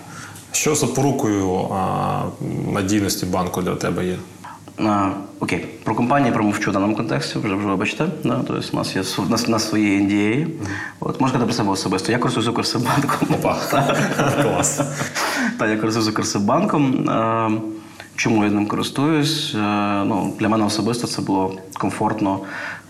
[0.54, 2.22] Що запорукою а,
[2.74, 4.18] надійності банку для тебе є?
[4.86, 8.06] А, окей, про компанії промовчу в даному контексті, вже вже вибачте.
[8.24, 8.41] Да?
[8.47, 10.47] Тобто у нас є у нас, у нас свої NDA.
[10.99, 12.12] От можна про себе особисто.
[12.12, 13.28] Я користуюсь Укрсибанком.
[13.39, 13.58] Опа.
[14.41, 14.82] Клас.
[15.60, 17.10] Та я користуюсь Укрсибанком.
[18.16, 19.51] Чому я ним користуюсь?
[20.06, 22.39] Ну, для мене особисто це було комфортно.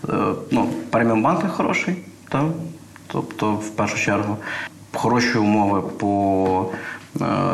[0.08, 0.12] Е,
[0.50, 1.96] Ну, преміум банкінг хороший,
[2.28, 2.44] так?
[3.06, 4.36] тобто, в першу чергу,
[4.92, 6.66] хороші умови по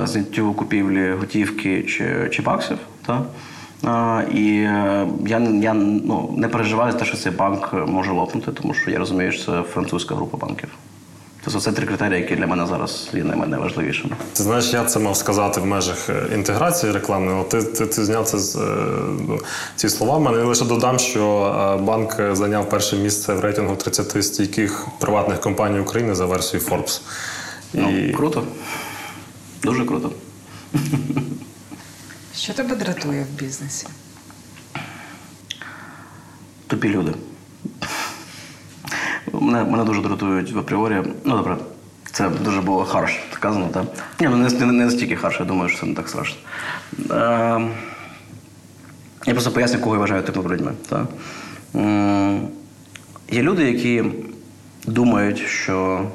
[0.05, 2.79] зняттю купівлі готівки чи, чи баксів.
[3.07, 3.23] Так?
[3.85, 8.53] Е, І е, я, я ну, не переживаю за те, що цей банк може лопнути,
[8.53, 10.69] тому що я розумію, що це французька група банків.
[11.45, 14.17] Тобто це три критерії, які для мене зараз є найважливішими.
[14.33, 18.05] Ти знаєш, я це мав сказати в межах е, інтеграції рекламної, але ти, ти, ти
[18.05, 18.61] зняв це з е,
[19.29, 19.39] ну,
[19.77, 20.19] ці слова.
[20.19, 25.41] Мене Я лише додам, що е, банк зайняв перше місце в рейтингу 30 стійких приватних
[25.41, 27.01] компаній України за версією Forbes.
[27.75, 28.43] І Ну, круто.
[29.63, 30.13] Дуже круто.
[32.35, 33.87] Що тебе дратує в бізнесі?
[36.67, 37.13] Тупі люди.
[39.33, 41.03] Мене, мене дуже дратують в апріорі.
[41.25, 41.57] Ну, добре,
[42.13, 43.85] це дуже було харш сказано, так?
[44.21, 46.37] Ні, ну не, не, не настільки харш, я думаю, що це не так страшно.
[47.11, 47.69] Е,
[49.27, 50.73] я просто поясню, кого я вважаю типу людьми.
[50.89, 51.07] Так?
[51.75, 52.49] М,
[53.33, 54.05] Є люди, які
[54.87, 56.07] думають, що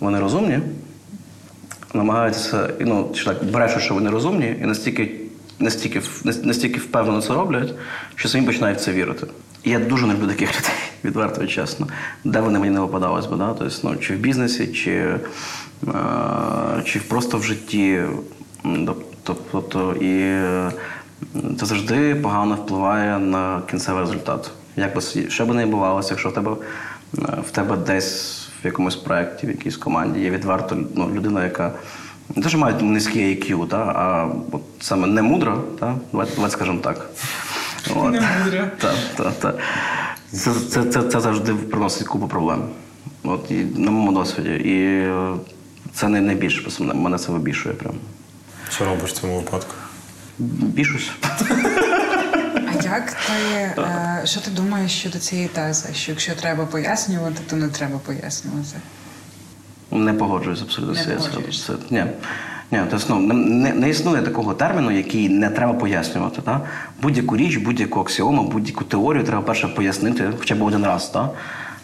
[0.00, 0.60] вони розумні,
[1.94, 5.10] намагаються, ну, чи так, брешуть, що вони розумні, і настільки,
[5.58, 7.74] настільки, настільки впевнено це роблять,
[8.14, 9.26] що самі починають в це вірити.
[9.64, 11.86] І я дуже не люблю таких людей, відверто і чесно.
[12.24, 13.54] Де вони мені не випадалось би, да?
[13.58, 15.18] тобто, ну, чи в бізнесі, чи, е,
[16.84, 18.02] чи просто в житті.
[19.24, 20.72] Тобто, і е,
[21.60, 24.50] це завжди погано впливає на кінцевий результат.
[24.76, 26.52] Як би що би не відбувалося, якщо в тебе,
[27.18, 31.72] е, в тебе десь в якомусь проєкті, в якійсь команді є відверто ну, людина, яка
[32.36, 36.80] не що має низький IQ, та, а от саме не мудра, та, давайте, давайте скажемо
[36.80, 37.10] так.
[37.90, 38.04] От.
[38.04, 38.70] мудра.
[38.78, 39.58] Так, так, так.
[40.32, 42.62] Це, це, це, це завжди приносить купу проблем.
[43.24, 44.50] От, і на моєму досвіді.
[44.50, 45.34] І е,
[45.94, 47.94] це не найбільше, просто мене- це вибішує прям.
[48.70, 49.74] що робиш в цьому випадку?
[50.38, 51.10] Бішусь.
[52.84, 53.32] Як ти
[53.82, 55.94] е, що ти думаєш щодо цієї тези?
[55.94, 58.76] Що якщо треба пояснювати, то не треба пояснювати?
[59.90, 62.04] Не погоджуюсь абсолютно Не цією це- Ні.
[62.72, 66.42] Ні, ну, не, не, існує такого терміну, який не треба пояснювати.
[66.42, 66.60] Та?
[67.02, 71.08] Будь-яку річ, будь-яку аксіому, будь-яку теорію треба перше пояснити хоча б один раз.
[71.08, 71.30] Та?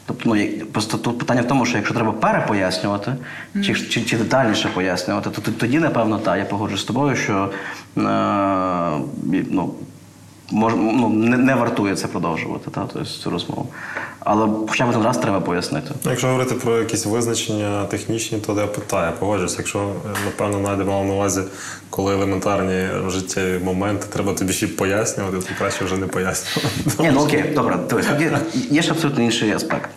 [0.06, 3.14] Тобто, ну, просто тут питання в тому, що якщо треба перепояснювати,
[3.54, 7.50] чи, чи, чи детальніше пояснювати, то тоді, напевно, так, я погоджуюсь з тобою, що
[7.96, 8.00] е,
[9.50, 9.74] ну,
[10.50, 12.88] мож, ну, не, не вартує це продовжувати, та?
[12.92, 13.68] Тобто, цю розмову.
[14.20, 15.90] Але хоча б один раз треба пояснити.
[16.04, 19.58] Ну, Якщо говорити про якісь визначення технічні, то я питаю, погоджуюсь.
[19.58, 21.40] Якщо, е, напевно, Надя мала на увазі,
[21.90, 26.74] коли елементарні життєві моменти треба тобі ще пояснювати, то краще вже не пояснювати.
[26.98, 29.90] Ні, ну окей, добре, дивись, є, є ще абсолютно інший аспект.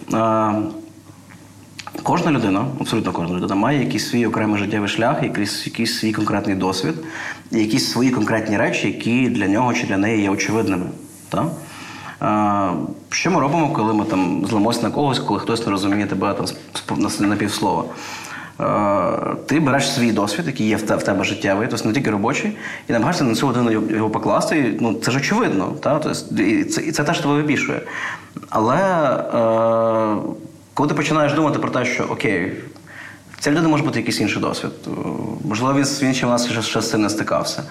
[2.04, 6.56] Кожна людина, абсолютно кожна людина, має якийсь свій окремий життєвий шлях, якийсь, якийсь свій конкретний
[6.56, 6.94] досвід,
[7.52, 10.86] якісь свої конкретні речі, які для нього чи для неї є очевидними.
[11.30, 11.46] Так?
[13.10, 16.36] Що ми робимо, коли ми там злимося на когось, коли хтось не розуміє тебе
[16.88, 17.84] там на, півслова?
[19.46, 22.58] Ти береш свій досвід, який є в тебе життєвий, тобто не тільки робочий,
[22.90, 24.60] і намагаєшся на цю його- його покласти.
[24.60, 26.00] І, ну, це ж очевидно, та?
[26.00, 27.82] Тобто, і, це, і це теж тебе вибішує.
[28.50, 28.78] Але
[29.34, 30.16] е,
[30.82, 32.54] коли ти починаєш думати про те, що окей,
[33.40, 34.72] ця людина може бути якийсь інший досвід.
[35.46, 37.64] Можливо, він, з- ще нас ще, ще з цим не стикався.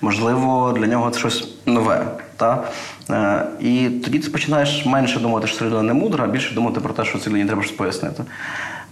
[0.00, 2.06] Можливо, для нього це щось нове.
[2.36, 2.64] Та?
[3.10, 6.80] Е, і тоді ти починаєш менше думати, що ця людина не мудра, а більше думати
[6.80, 8.24] про те, що цій людині треба щось пояснити.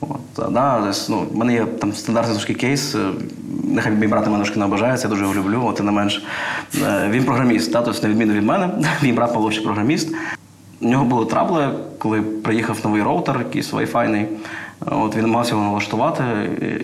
[0.00, 2.94] От, да, тобто, ну, в мене є там стандартний трошки кейс.
[2.94, 2.98] е,
[3.64, 6.22] Нехай мій брат мене трошки не ображається, я дуже його люблю, от, тим не менш.
[6.82, 8.68] Е, Він програміст, та, тобто, на відміну від мене,
[9.02, 10.08] мій брат Павло програміст.
[10.80, 11.68] У нього були трабли,
[11.98, 14.26] коли приїхав новий роутер, якийсь вайфайний.
[14.86, 16.22] От він намагався його налаштувати,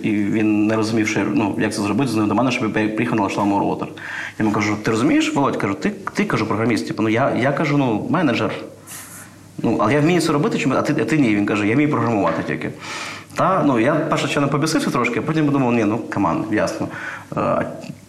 [0.03, 3.16] і він не розумів, що, ну, як це зробити, дзвонив до мене, щоб я приїхав
[3.16, 3.88] налаштував мій роутер.
[4.38, 6.88] Я йому кажу: ти розумієш, Володь, кажу, ти, ти кажу, програміст.
[6.88, 8.51] Типу, ну я, я кажу, ну, менеджер.
[9.62, 11.36] Ну, але я вмію це робити, чому- а ти, а ти ні.
[11.36, 12.70] Він каже, я вмію програмувати тільки.
[13.34, 16.88] Та, ну, я перше ще не побісився трошки, а потім подумав, ні, ну каман, ясно.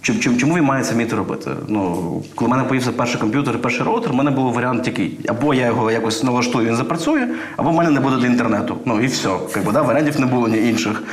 [0.04, 1.52] Чому, він має це вміти робити?
[1.68, 5.20] Ну, коли в мене появився перший комп'ютер і перший роутер, в мене був варіант такий:
[5.28, 7.28] або я його якось налаштую, він запрацює,
[7.58, 8.78] або в мене не буде для інтернету.
[8.86, 9.30] Ну і все.
[9.56, 11.04] Якби, да, варіантів не було ні інших.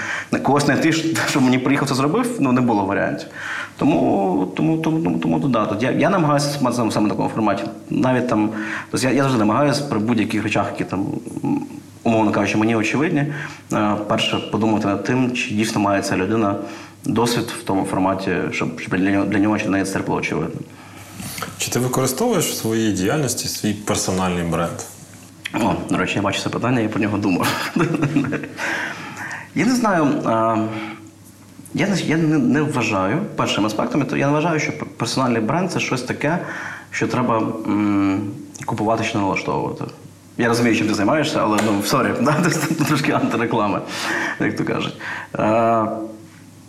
[0.43, 3.29] Когось знайти, щоб мені приїхав це зробив, ну не було варіантів.
[3.77, 7.65] Тому, тому, тому, тому, тому да, тут я, я намагаюся саме саме в такому форматі.
[7.91, 8.51] Навіть там,
[8.91, 11.07] тобто я, я завжди намагаюся при будь-яких речах, які там,
[12.03, 13.27] умовно кажучи, мені очевидні,
[13.73, 16.55] е, перше подумати над тим, чи дійсно має ця людина
[17.05, 20.61] досвід в тому форматі, щоб, для нього для нього чи для неї очевидно.
[21.59, 24.79] Чи ти використовуєш в своїй діяльності свій персональний бренд?
[25.55, 27.73] О, до речі, я бачу це питання, я про нього думав.
[29.55, 30.09] я не знаю.
[31.75, 35.73] Я не, я не, не вважаю першим аспектом, то я не вважаю, що персональний бренд
[35.73, 36.39] це щось таке,
[36.91, 37.37] що треба
[37.67, 38.31] м,
[38.67, 39.85] купувати чи налаштовувати.
[40.39, 42.37] Я розумію, чим ти займаєшся, але ну, sorry, да?
[42.89, 43.81] трошки антиреклами,
[44.41, 44.95] як то кажуть.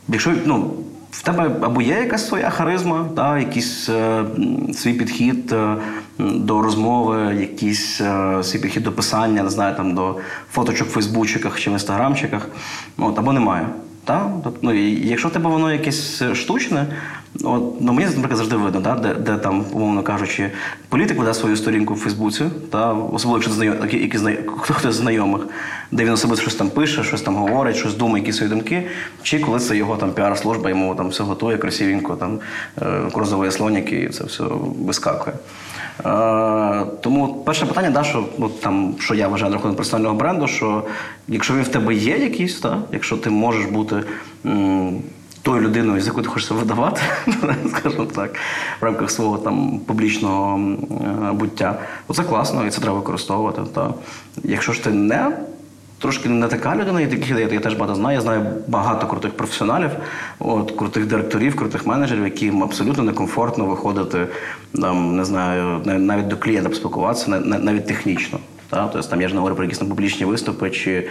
[0.07, 0.73] Якщо ну,
[1.11, 4.25] в тебе або є якась своя харизма, та, якийсь е,
[4.73, 5.75] свій підхід е,
[6.19, 10.15] до розмови, якийсь е, свій підхід до писання, не знаю, там, до
[10.51, 12.47] фоточок в Фейсбучиках чи в інстаграмчиках,
[12.97, 13.67] от, або немає.
[14.05, 14.31] Та?
[14.61, 16.85] Ну, якщо тебе воно якесь е, штучне,
[17.43, 20.51] от, ну, мені, наприклад, завжди видно, да, де, де там, умовно кажучи,
[20.89, 25.41] політик веде свою сторінку в Фейсбуці, та, особливо якщо знайом, які, знай- хтось з знайомих,
[25.91, 28.83] де він особисто щось там пише, щось там говорить, щось думає, якісь свої думки,
[29.23, 32.39] чи коли це його там піар-служба, йому там все готує, красивенько, там
[32.81, 34.43] е, слоніки, і це все
[34.85, 35.35] вискакує.
[36.05, 40.47] Е, тому перше питання, да, що, ну, там, що я вважаю на рахунок персонального бренду,
[40.47, 40.83] що
[41.27, 44.03] якщо він в тебе є якийсь, та, якщо ти можеш бути
[44.45, 45.01] м,
[45.41, 47.01] тою людиною, з якою ти хочеш себе видавати,
[47.77, 48.35] скажімо так,
[48.81, 53.61] в рамках свого там публічного е, буття, то це класно і це треба використовувати.
[53.73, 53.93] Та.
[54.43, 55.37] Якщо ж ти не
[56.01, 58.15] трошки не така людина, і таких ідей я теж багато знаю.
[58.15, 59.89] Я знаю багато крутих професіоналів,
[60.39, 64.27] от, крутих директорів, крутих менеджерів, яким абсолютно некомфортно виходити,
[64.81, 68.39] там, не знаю, навіть до клієнта поспілкуватися, на- на- навіть технічно.
[68.69, 68.87] Та?
[68.93, 71.07] Тобто там я ж не говорю про якісь публічні виступи чи,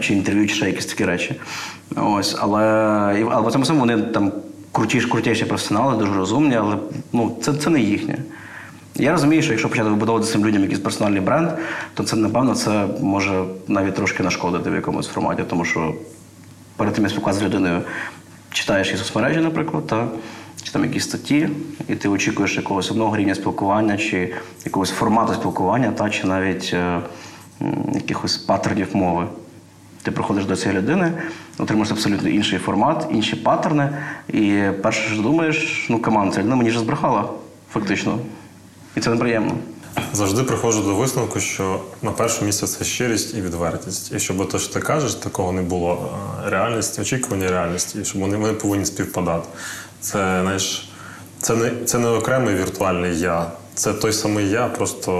[0.00, 1.40] чи інтерв'ю, чи ще якісь такі речі.
[1.96, 2.62] Ось, але,
[3.32, 4.32] але в цьому вони там
[4.72, 6.76] крутіші, крутіші професіонали, дуже розумні, але
[7.12, 8.18] ну, це, це не їхнє.
[8.98, 11.50] Я розумію, що якщо почати вибудовувати цим людям якийсь персональний бренд,
[11.94, 15.94] то це напевно це може навіть трошки нашкодити в якомусь форматі, тому що
[16.76, 17.82] перед тим як спілкуватися з людиною,
[18.50, 20.08] читаєш її соцмережі, наприклад, та,
[20.62, 21.48] чи там якісь статті,
[21.88, 24.34] і ти очікуєш якогось одного рівня спілкування, чи
[24.64, 27.00] якогось формату спілкування, та, чи навіть е,
[27.94, 29.26] якихось паттернів мови.
[30.02, 31.12] Ти приходиш до цієї людини,
[31.58, 33.90] отримуєш абсолютно інший формат, інші паттерни,
[34.28, 37.24] і перше, що думаєш, ну каман, ця людина мені вже збрехала,
[37.72, 38.18] фактично.
[38.96, 39.56] І це неприємно.
[40.12, 44.12] Завжди приходжу до висновку, що на перше місце це щирість і відвертість.
[44.12, 46.18] І щоб те, що ти кажеш, такого не було.
[46.44, 49.48] Реальність, очікування реальності, і щоб вони, вони повинні співпадати.
[50.00, 50.88] Це, знаєш,
[51.40, 53.46] це не, це не окремий віртуальний я.
[53.74, 55.12] Це той самий я, просто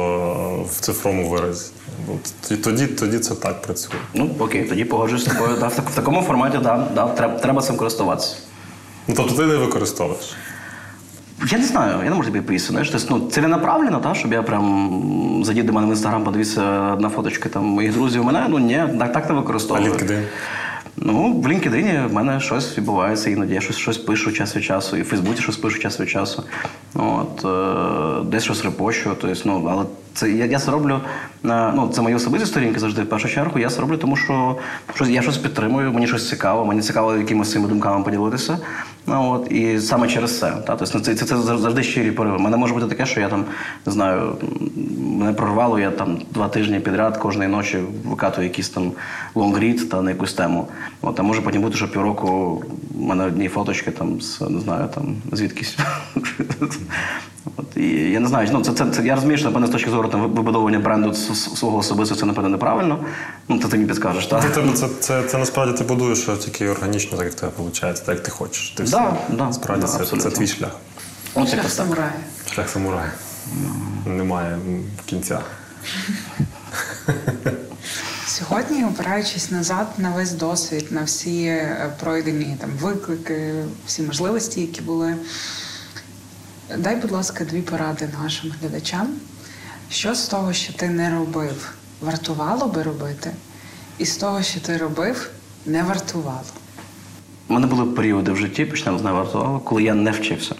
[0.70, 1.70] в цифровому виразі.
[2.50, 3.96] І тоді, тоді це так працює.
[4.14, 5.56] Ну, окей, тоді погоджуюсь з тобою.
[5.60, 8.36] Да, в, такому форматі, да, да, треба цим користуватися.
[9.08, 10.34] Ну, тобто ти не використовуєш.
[11.44, 12.72] Я не знаю, я не можу тобі пояснити.
[12.72, 17.08] Знаєш, тобто, ну, ціленаправленно, та, щоб я прям задів до мене в інстаграм, подивився на
[17.08, 18.20] фоточки там, моїх друзів.
[18.20, 19.88] У мене ну ні, так, так не А.
[19.88, 20.22] LinkedIn?
[20.96, 24.96] Ну, в LinkedIn в мене щось відбувається, іноді я щось, щось пишу час від часу,
[24.96, 26.42] і в Фейсбуці щось пишу час від часу.
[26.94, 29.16] От, е, десь щось репощу.
[29.20, 29.84] Тобто, ну, але
[30.16, 31.00] це я, я це роблю.
[31.44, 33.58] е, Ну, це мої особисті сторінки завжди в першу чергу.
[33.58, 34.56] Я це роблю, тому що
[34.94, 38.58] щось, я щось підтримую, мені щось цікаво, мені цікаво якимось цими думками поділитися.
[39.06, 40.50] Ну, от, і саме через це.
[40.50, 42.36] Та, тобто, це, це, це завжди щирі пориви.
[42.36, 43.44] У мене може бути таке, що я там
[43.86, 44.36] не знаю,
[44.98, 48.92] мене прорвало, я там два тижні підряд кожної ночі викатую якийсь там
[49.34, 50.68] лонгрід та на якусь тему.
[51.02, 52.62] От, а може потім бути, що півроку
[52.94, 55.78] в мене одні фоточки там з не знаю, там звідкись.
[57.56, 59.90] От, і я не знаю, ну це, це, це я розумію, що напевно з точки
[59.90, 63.04] зору там вибудовування бренду свого особистого це напевно неправильно.
[63.48, 64.42] Ну це ти мені підскажеш, так?
[64.42, 68.08] Для тебе це, це, це насправді ти будуєш тільки органічно, так як тебе виходить, так
[68.08, 68.70] як ти хочеш.
[68.70, 70.76] Ти Да, да, насправді да, це, це твій шлях.
[71.34, 72.12] От Шлях самурая.
[72.50, 73.12] Шлях самурая.
[74.06, 74.58] Немає
[75.06, 75.40] кінця.
[78.26, 83.54] Сьогодні, опираючись назад на весь досвід, на всі е, пройдені там виклики,
[83.86, 85.16] всі можливості, які були.
[86.74, 89.08] Дай, будь ласка, дві поради нашим глядачам.
[89.90, 93.30] Що з того, що ти не робив, вартувало би робити,
[93.98, 95.30] і з того, що ти робив,
[95.66, 96.40] не вартувало.
[97.48, 100.54] У мене були періоди в житті, почнемо з найвартувало, коли я не вчився.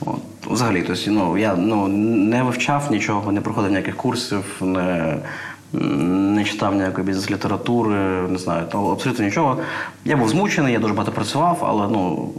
[0.00, 5.18] От, взагалі, тобто, ну, я ну, не вивчав нічого, не проходив ніяких курсів, не,
[5.72, 7.96] не читав ніякої бізнес-літератури,
[8.28, 9.58] не знаю, абсолютно нічого.
[10.04, 12.32] Я був змучений, я дуже багато працював, але ну,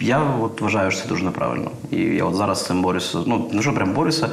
[0.00, 1.70] я от вважаю, що це дуже неправильно.
[1.90, 3.18] І я от зараз з цим борюся.
[3.26, 4.30] Ну, не що прям борюся.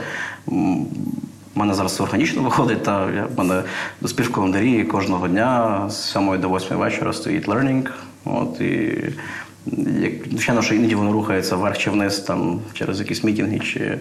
[0.48, 3.64] У мене зараз органічно виходить, та я, в мене
[4.02, 7.90] до в кожного дня з 7 до 8 вечора стоїть learning.
[8.26, 8.94] От, і
[10.32, 14.00] звичайно, що іноді воно рухається вверх чи вниз там, через якісь мітинги чи,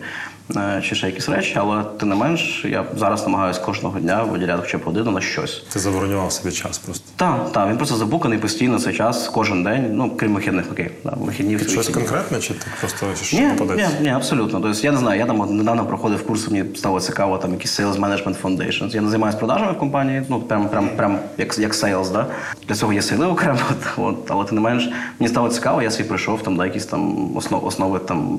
[0.56, 4.62] е, чи ще якісь речі, але тим не менш, я зараз намагаюся кожного дня виділяти
[4.62, 5.64] хоча б годину на щось.
[5.72, 7.04] Ти заборонював собі час просто.
[7.16, 10.90] Так, так, він просто забуканий постійно цей час, кожен день, ну, крім вихідних, окей.
[11.04, 11.94] Да, вихідні щось вихідні.
[11.94, 13.90] конкретне, чи ти просто що Ні, попадеться?
[14.00, 14.60] ні, ні, абсолютно.
[14.60, 18.00] Тобто, я не знаю, я там недавно проходив курс, мені стало цікаво, там якийсь Sales
[18.00, 18.94] Management Foundations.
[18.94, 22.26] Я не займаюся продажами в компанії, ну прям, прям, прям як, як sales, да?
[22.68, 23.58] Для цього є сили окремо,
[23.96, 24.88] от, але тим не менш,
[25.20, 28.38] мені стало цікаво, я собі прийшов там, да, якісь там основ, основи там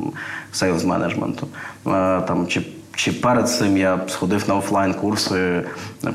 [0.54, 1.48] sales менеджменту.
[2.28, 5.64] Там, чи, чи перед цим я сходив на офлайн курси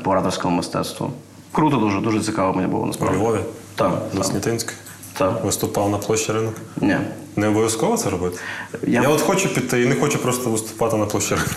[0.03, 1.11] по ораторському мистецтву.
[1.51, 3.17] Круто, дуже, дуже цікаво мені було насправді.
[3.17, 3.21] У.
[3.21, 3.39] Львові?
[3.75, 4.23] Так, На
[5.21, 6.53] так, Виступав на площі ринок?
[6.81, 6.97] Ні.
[7.35, 8.37] Не обов'язково це робити?
[8.87, 9.09] Я- Я...
[9.09, 11.49] от хочу піти і не хочу просто виступати на площі ринку.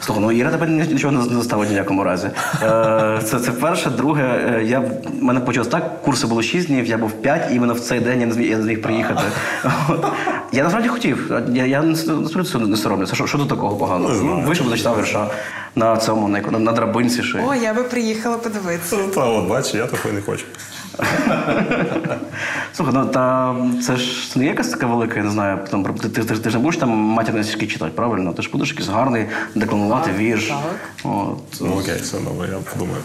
[0.00, 2.30] Слухай, ну Іра тебе нічого не заставить в ніякому разі.
[2.62, 3.90] Е, це, це перше.
[3.90, 4.90] Друге, е, я в
[5.20, 8.20] мене почалось так, курси було 6 днів, я був 5, і іменно в цей день
[8.20, 9.22] я не зміг, я не зміг приїхати.
[9.88, 10.06] От.
[10.52, 11.32] Я насправді хотів.
[11.52, 11.94] Я, я
[12.44, 13.14] цього не соромлюся.
[13.14, 14.14] Що, що тут такого поганого?
[14.14, 15.26] Ну, вийшов, зачитав вірша
[15.76, 17.22] на цьому, на, на, на драбинці.
[17.22, 17.44] Ще.
[17.48, 18.96] О, я би приїхала подивитися.
[19.14, 20.44] Та от бачиш, я такої не хочу.
[22.72, 26.08] Слухай, ну та це ж це не якась така велика, я не знаю, там, ти,
[26.08, 28.32] ти, ти, ж не будеш там матірні стишки читати, правильно?
[28.32, 30.46] Ти ж будеш якийсь гарний декламувати вірш.
[30.48, 30.58] так.
[31.04, 31.38] От.
[31.60, 33.02] Ну окей, все добре, я подумаю.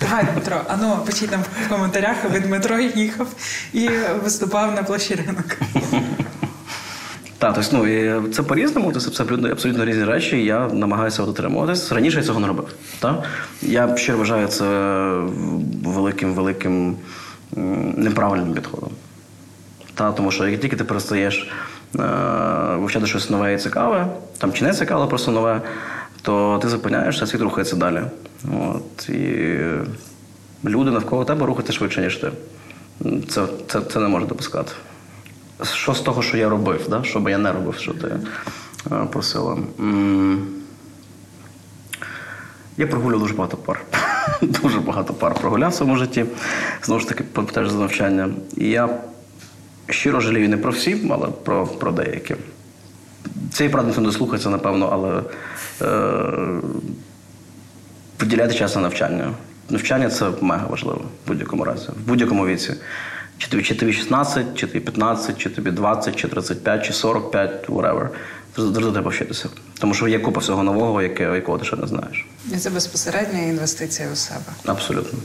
[0.00, 3.26] Давай, Дмитро, а ну пишіть нам в коментарях, аби Дмитро їхав
[3.72, 3.88] і
[4.24, 5.56] виступав на площі ринок.
[7.42, 11.92] Так, тобто, ну, і це по-різному, це абсолютно, абсолютно різні речі, і я намагаюся дотримуватись.
[11.92, 12.74] Раніше я цього не робив.
[12.98, 13.24] Так?
[13.62, 14.64] Я ще вважаю це
[15.84, 16.96] великим, великим
[17.96, 18.90] неправильним підходом.
[19.94, 21.50] Та, тому що як тільки ти перестаєш
[21.98, 22.02] е,
[22.76, 24.06] вивчати щось нове і цікаве,
[24.38, 25.60] там чи не цікаве, просто нове,
[26.22, 28.00] то ти зупиняєшся, світ рухається далі.
[28.60, 29.58] От, і
[30.64, 32.30] люди навколо тебе рухаються швидше, ніж ти.
[33.28, 34.72] Це, це, це не можна допускати.
[35.62, 37.02] Що з того, що я робив, да?
[37.02, 38.08] що би я не робив, що ти
[38.92, 39.58] е, просила?
[42.76, 43.80] Я прогулював дуже багато пар.
[44.42, 46.24] дуже багато пар прогуляв в своєму житті.
[46.82, 48.28] Знову ж таки, теж за навчання.
[48.56, 48.88] І я
[49.88, 52.34] щиро жалію не про всі, але про, про деякі.
[53.52, 55.22] Цієї правди не слухається, напевно, але
[55.82, 56.60] е,
[58.20, 59.30] виділяти час на навчання.
[59.70, 62.74] Навчання це мега важливо в будь-якому разі, в будь-якому віці.
[63.42, 67.68] Чи тобі, чи тобі 16, чи тобі 15, чи тобі 20, чи 35, чи 45,
[67.68, 68.08] whatever.
[68.56, 69.48] Завжди треба вчитися.
[69.78, 72.26] Тому що є купа всього нового, яке, якого ти ще не знаєш.
[72.54, 74.44] І це безпосередня інвестиція у себе.
[74.66, 75.18] Абсолютно.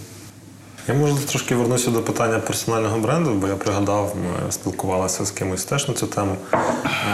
[0.88, 5.66] Я може трошки вернуся до питання персонального бренду, бо я пригадав, ми спілкувалися з кимось
[5.66, 6.38] теж на цю тему.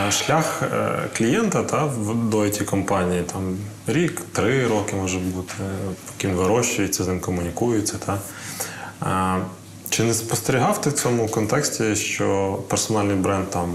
[0.07, 1.91] Е, Шлях е, клієнта та,
[2.31, 5.53] до IT компанії там рік, три роки може бути,
[6.07, 7.95] поки він вирощується, з ним комунікується.
[8.05, 8.17] Та.
[9.93, 13.69] Е, Чи не спостерігав ти в цьому контексті, що персональний бренд там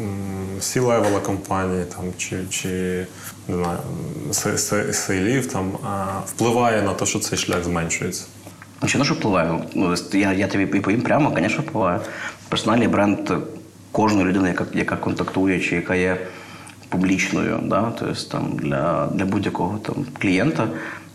[0.00, 2.68] м, C-level а компанії там, чи, чи
[3.48, 3.78] не знаю,
[4.32, 5.72] се- се- sale ів там,
[6.26, 8.24] впливає на те, що цей шлях зменшується?
[8.82, 9.58] Ну, що впливає?
[9.74, 12.00] Ну, я, я тобі і повім прямо, звісно, впливає.
[12.48, 13.30] Персональний бренд
[13.92, 16.18] кожної людини, яка, яка контактує чи яка є
[16.88, 17.92] публічною, да?
[17.98, 20.68] тобто там для, для будь-якого там клієнта.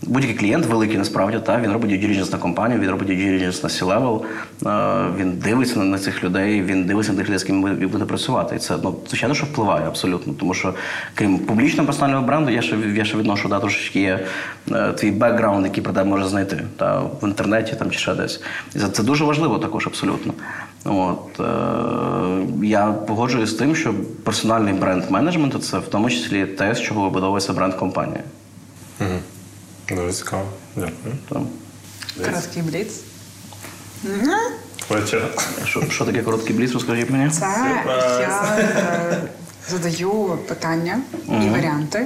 [0.08, 4.22] Будь-який клієнт великий насправді, та, він робить due на компанію, він робить due на C-level,
[4.66, 8.06] е, він дивиться на, цих людей, він дивиться на тих людей, з ким він буде
[8.06, 8.56] працювати.
[8.56, 10.34] І це ну, звичайно, що впливає абсолютно.
[10.34, 10.74] Тому що
[11.16, 14.26] крім публічного персонального бренду, я ще, я ще відношу да, трошечки є
[14.72, 18.42] е, твій бекграунд, який про тебе може знайти та, в інтернеті там, чи ще десь.
[18.76, 20.34] І це дуже важливо також абсолютно.
[20.86, 21.44] От, е,
[22.64, 23.94] я погоджуюсь з тим, що
[24.24, 28.20] персональний бренд менеджменту це в тому числі те, з чого вибудовується бренд компанії.
[29.90, 30.46] Дуже цікаво.
[30.76, 31.16] Дякую.
[31.30, 31.48] Там.
[32.26, 33.00] Короткий бліц.
[35.66, 37.30] Що, що таке короткий бліц, розкажіть мені?
[37.30, 37.82] Це
[38.22, 39.22] я е,
[39.70, 42.06] задаю питання і варіанти,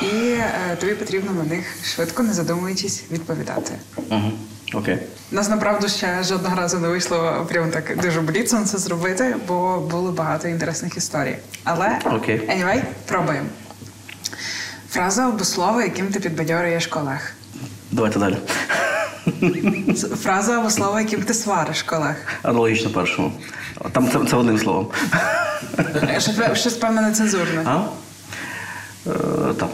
[0.00, 3.72] і е, тобі потрібно на них швидко, не задумуючись, відповідати.
[3.96, 4.32] Угу.
[4.74, 4.98] Окей.
[5.32, 9.78] У нас направду ще жодного разу не вийшло прямо так дуже бліцом це зробити, бо
[9.90, 11.36] було багато інтересних історій.
[11.64, 12.40] Але Окей.
[12.40, 13.46] anyway, пробуємо.
[14.94, 17.32] Фраза або слово, яким ти підбадьорюєш колег.
[17.90, 18.36] Давайте далі.
[20.22, 22.16] Фраза або слово, яким ти свариш колег.
[22.42, 23.32] Аналогічно першому.
[23.92, 24.88] Там це, це одним словом.
[25.78, 27.62] Е, Щось, щось певне нецензурне.
[27.64, 27.80] А?
[29.06, 29.10] Е,
[29.60, 29.68] так.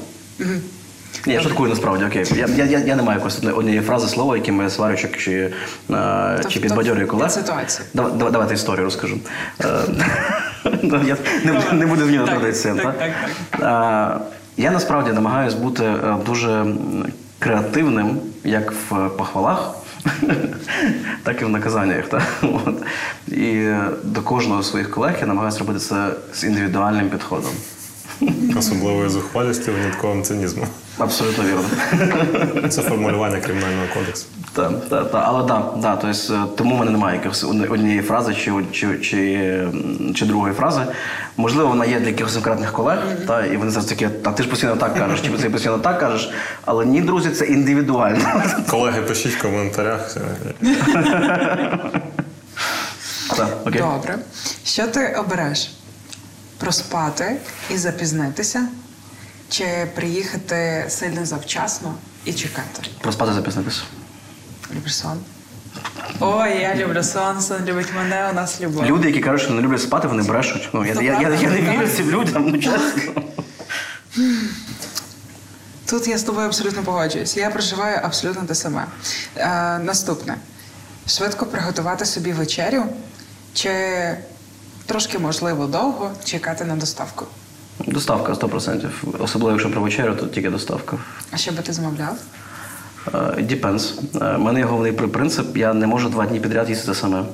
[1.26, 2.24] Ні, я шуткую насправді, окей.
[2.36, 5.52] Я, я, я, я не маю якоїсь однієї фрази слова, яким я сварю чи, чи,
[5.90, 7.26] е, чи підбадьорюю колег.
[7.26, 7.86] під ситуацію.
[7.94, 9.18] Давай, давай, давайте історію розкажу.
[9.64, 9.80] Е,
[11.04, 12.74] я не, не буду змінювати Так, традицію.
[12.76, 13.12] так, так?
[13.50, 14.20] так,
[14.60, 16.66] Я насправді намагаюся бути е, дуже
[17.38, 19.74] креативним як в похвалах,
[21.22, 22.08] так і в наказаннях.
[22.08, 22.22] Та?
[22.42, 22.74] От.
[23.28, 27.52] І е, до кожного з своїх колег я намагаюся робити це з індивідуальним підходом.
[28.58, 30.66] Особливою зухвалістю винятковим цинізмом.
[30.98, 32.68] Абсолютно вірно.
[32.68, 34.26] Це формулювання кримінального кодексу.
[34.52, 35.22] Так, так, так.
[35.26, 39.68] Але да, да, тобто, е, тому в мене немає якихось однієї фрази чи, чи, чи,
[40.14, 40.80] чи другої фрази.
[41.36, 44.48] Можливо, вона є для якихось конкретних колег, та, і вони завжди такі, а ти ж
[44.48, 46.30] постійно так кажеш, чи ти постійно так кажеш.
[46.64, 48.42] Але ні, друзі, це індивідуально.
[48.70, 50.16] Колеги, пишіть в коментарях.
[53.36, 53.80] Так, окей.
[53.82, 54.18] Добре.
[54.64, 55.70] Що ти обереш?
[56.60, 57.36] Проспати
[57.70, 58.68] і запізнитися?
[59.48, 61.94] Чи приїхати сильно завчасно
[62.24, 62.82] і чекати?
[63.00, 63.82] Проспати запізнитися.
[64.74, 65.18] Любиш сон?
[66.20, 68.84] Ой, я люблю сон, сон любить мене, у нас любов.
[68.84, 70.70] Люди, які кажуть, що не люблять спати, вони брешуть.
[70.72, 73.22] Ну, я, я, я, я не вірю цим людям, ну чесно.
[75.86, 77.36] Тут я з тобою абсолютно погоджуюсь.
[77.36, 78.86] Я проживаю абсолютно те саме.
[79.36, 80.36] Е, наступне:
[81.06, 82.84] швидко приготувати собі вечерю,
[83.54, 83.70] чи
[84.90, 87.26] трошки можливо довго чекати на доставку.
[87.86, 88.90] Доставка 100%.
[89.18, 90.96] Особливо, якщо про вечерю, то тільки доставка.
[91.30, 92.16] А що би ти замовляв?
[93.06, 93.92] Е, Depends.
[94.22, 97.24] Е, У мене є головний принцип, я не можу два дні підряд їсти те саме.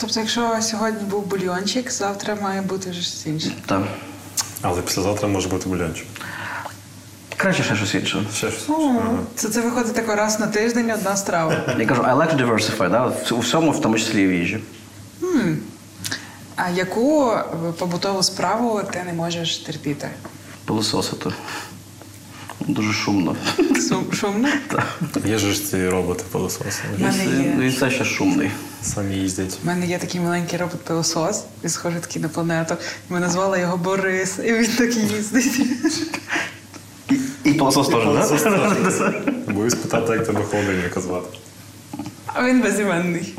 [0.00, 3.52] Тобто, якщо сьогодні був бульйончик, завтра має бути вже щось інше.
[3.66, 3.82] Так.
[4.62, 6.06] Але післязавтра може бути бульончик.
[7.36, 8.26] Краще ще щось інше.
[8.34, 8.68] Ще щось.
[9.34, 11.74] Це, це виходить тако раз на тиждень одна страва.
[11.78, 13.12] Я кажу, I like to diversify, да?
[13.36, 14.60] у всьому, в тому числі і в їжі.
[16.64, 17.44] А яку е,
[17.78, 20.10] побутову справу ти не можеш терпіти?
[20.64, 21.30] Пилососити.
[22.60, 23.36] Дуже шумно.
[23.58, 24.48] Сум- Шумно?
[25.24, 26.82] Є ж ці роботи пилососи.
[26.98, 27.54] Мене є.
[27.58, 28.50] Він все ще шумний.
[28.82, 29.58] Самі їздять.
[29.64, 32.74] У мене є такий маленький робот-пилосос, він схожий такий на планету.
[33.08, 35.60] Ми назвали його Борис, і він так їздить.
[37.10, 38.40] І, і пилосос теж,
[38.98, 39.14] так?
[39.54, 41.38] Боюсь питати, як тебе холодильника звати.
[42.26, 43.34] А він безіменний.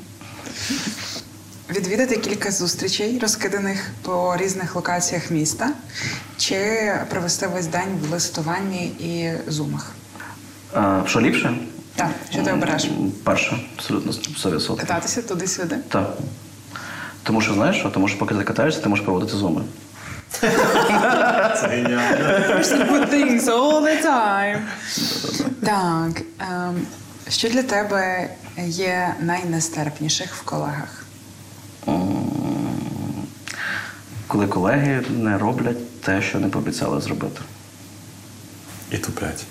[1.70, 5.70] Відвідати кілька зустрічей, розкиданих по різних локаціях міста,
[6.38, 9.92] чи провести весь день в листуванні і зумах.
[10.74, 11.58] А, що ліпше?
[11.96, 12.90] Так, що ти обереш?
[13.24, 14.76] Перше, абсолютно 100%.
[14.76, 15.76] Кататися туди-сюди.
[15.90, 16.14] Так.
[17.24, 17.90] Тому що знаєш, що?
[17.90, 19.62] Тому що поки ти катаєшся, ти можеш проводити зуми.
[20.32, 20.48] Це
[23.12, 24.60] things all the time.
[25.66, 26.22] Так.
[26.40, 26.82] ем,
[27.30, 28.30] що для тебе
[28.66, 31.06] є найнестерпніших в колегах?
[34.28, 37.42] Коли колеги не роблять те, що не пообіцяли зробити.
[38.92, 39.46] І туплять.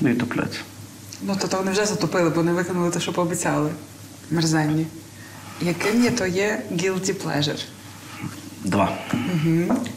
[0.00, 0.60] Ну і туплять.
[1.22, 3.70] Ну, то, то вони вже затопили, бо не виконали те, що пообіцяли.
[4.30, 4.86] Мерзенні.
[5.60, 7.64] Яким є то є guilty pleasure?
[8.64, 8.98] Два.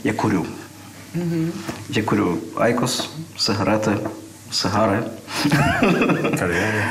[0.04, 0.46] Я курю.
[1.90, 3.98] Я курю айкос, сигарети,
[4.52, 5.04] сигари.
[6.40, 6.84] Кальяни.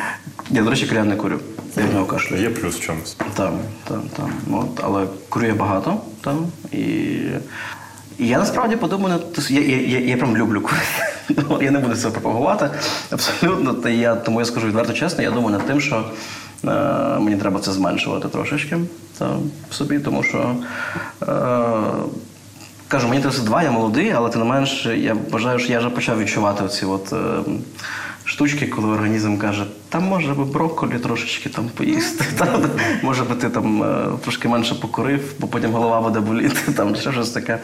[0.50, 1.38] Я, до речі, кальян не курю.
[1.76, 2.36] Я в нього кашлю.
[2.36, 3.16] Є плюс в чомусь.
[3.34, 3.58] Там,
[3.88, 4.30] там, там.
[4.54, 6.46] От, але курю я багато там.
[6.72, 6.82] І,
[8.18, 10.84] і я насправді подумаю, я, я, я, я прям люблю курити.
[11.64, 12.70] Я не буду це пропагувати
[13.10, 13.74] абсолютно.
[13.74, 16.04] Та я, тому я скажу відверто чесно, я думаю над тим, що
[16.64, 18.78] Е, мені треба це зменшувати трошечки
[19.18, 19.30] та,
[19.70, 20.56] в собі, тому що.
[21.22, 21.26] Е,
[22.88, 26.18] Кажу, мені 32, я молодий, але тим не менш, я вважаю, що я вже почав
[26.18, 27.16] відчувати оці от, е,
[28.24, 32.24] штучки, коли організм каже, там може би брокколі трошечки там поїсти.
[32.38, 32.70] там,
[33.02, 37.12] може би ти там е, трошки менше покурив, бо потім голова буде боліти, там ще
[37.12, 37.58] щось таке.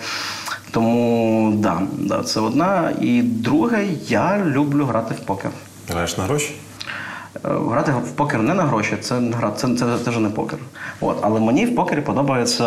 [0.71, 2.93] Тому да, да, це одна.
[3.01, 5.51] І друге, я люблю грати в покер.
[5.89, 6.55] Граєш на гроші?
[7.37, 7.39] Е,
[7.71, 10.59] Грати в покер не на гроші, це гра, це, це, це вже не покер.
[11.01, 11.19] От.
[11.23, 12.65] Але мені в покері подобається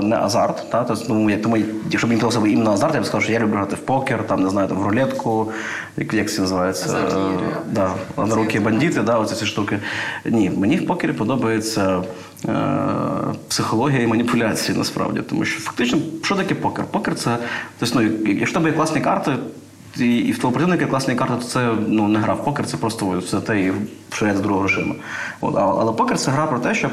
[0.00, 0.70] не азарт.
[0.70, 0.84] Та?
[0.84, 1.56] Тобто, ну, я- тому,
[1.90, 4.26] якщо б мені подобався іменно азарт, я б сказав, що я люблю грати в покер,
[4.26, 5.50] там, не знаю, там, в рулетку,
[5.96, 6.84] як, як це називається?
[6.88, 7.56] Азартні Е.
[7.72, 7.90] Да,
[8.26, 9.78] на руки бандити, да, оці ці штуки.
[10.24, 12.02] Ні, мені в покері подобається
[12.48, 12.52] е,
[13.48, 15.20] психологія і маніпуляції насправді.
[15.20, 16.84] Тому що фактично, що таке покер?
[16.90, 17.36] Покер це,
[17.78, 19.32] тобто, ну, якщо в тебе є класні карти,
[19.96, 22.76] і, і в твого противника класні карти, то це ну, не гра в покер, це
[22.76, 23.72] просто все те і
[24.12, 24.94] ширять з другого грошима.
[25.40, 26.90] От, але покер це гра про те, щоб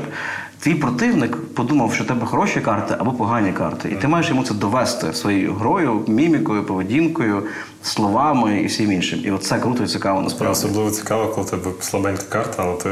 [0.60, 3.90] твій противник подумав, що в тебе хороші карти або погані карти.
[3.90, 7.44] І ти маєш йому це довести своєю грою, мімікою, поведінкою,
[7.84, 9.20] словами і всім іншим.
[9.24, 10.52] І от це круто і цікаво насправді.
[10.52, 12.90] особливо цікаво, коли в тебе слабенька карта, але ти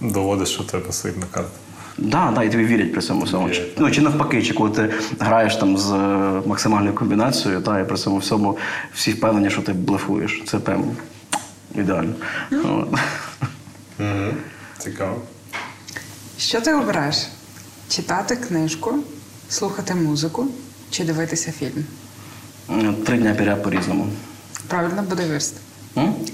[0.00, 1.50] доводиш, що в тебе сильна карта.
[2.00, 3.50] Да, да, і тобі вірять при цьому всьому.
[3.50, 5.96] Чи, ну, чи навпаки, чи коли ти граєш там з е,
[6.46, 8.58] максимальною комбінацією, та, і при цьому всьому
[8.94, 10.42] всі впевнені, що ти блефуєш.
[10.46, 10.84] Це прям
[11.74, 12.14] ідеально.
[14.78, 15.16] Цікаво.
[16.38, 17.16] Що ти обереш?
[17.88, 18.94] Читати книжку,
[19.48, 20.46] слухати музику
[20.90, 21.84] чи дивитися фільм?
[23.06, 24.08] Три дня підряд по-різному.
[24.68, 25.54] Правильно буде вирст.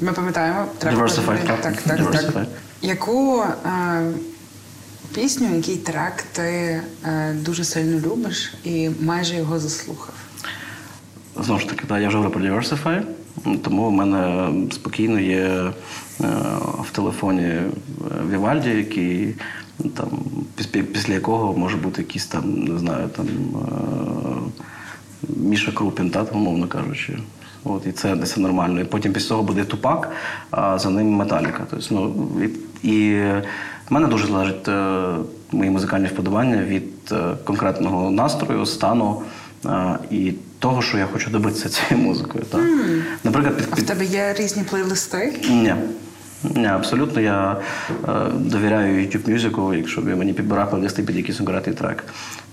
[0.01, 1.61] Ми пам'ятаємо, треба Diversify, так.
[1.61, 2.33] так, Diversify.
[2.33, 2.47] так.
[2.83, 4.13] Яку е,
[5.15, 10.15] пісню, який трек ти е, дуже сильно любиш і майже його заслухав?
[11.41, 13.03] Знову ж таки, да, я вже говорив про Diversify,
[13.63, 15.73] тому в мене спокійно є е,
[16.83, 17.71] в телефоні е,
[18.31, 19.35] Vivaldi, який
[19.97, 20.09] там,
[20.93, 23.27] після якого може бути якийсь там, не знаю, там
[25.29, 27.19] Міша Крупін, так, умовно кажучи.
[27.65, 28.81] От, і це десь нормально.
[28.81, 30.11] І потім після цього буде тупак,
[30.51, 31.67] а за ним металіка.
[31.71, 32.29] Тобто, ну,
[32.83, 33.33] і, і
[33.91, 35.05] в мене дуже залежить е,
[35.53, 39.23] мої музикальні вподобання від е, конкретного настрою, стану
[39.67, 42.45] е, і того, що я хочу добитися цією музикою.
[42.45, 42.61] Так.
[43.25, 45.41] Наприклад, під, А в тебе є різні плейлисти?
[45.51, 45.75] ні.
[46.55, 47.21] Ні, абсолютно.
[47.21, 47.57] Я
[48.09, 52.05] е, довіряю YouTube Music, якщо він мені підбирав плейлисти під якийсь конкретний трек.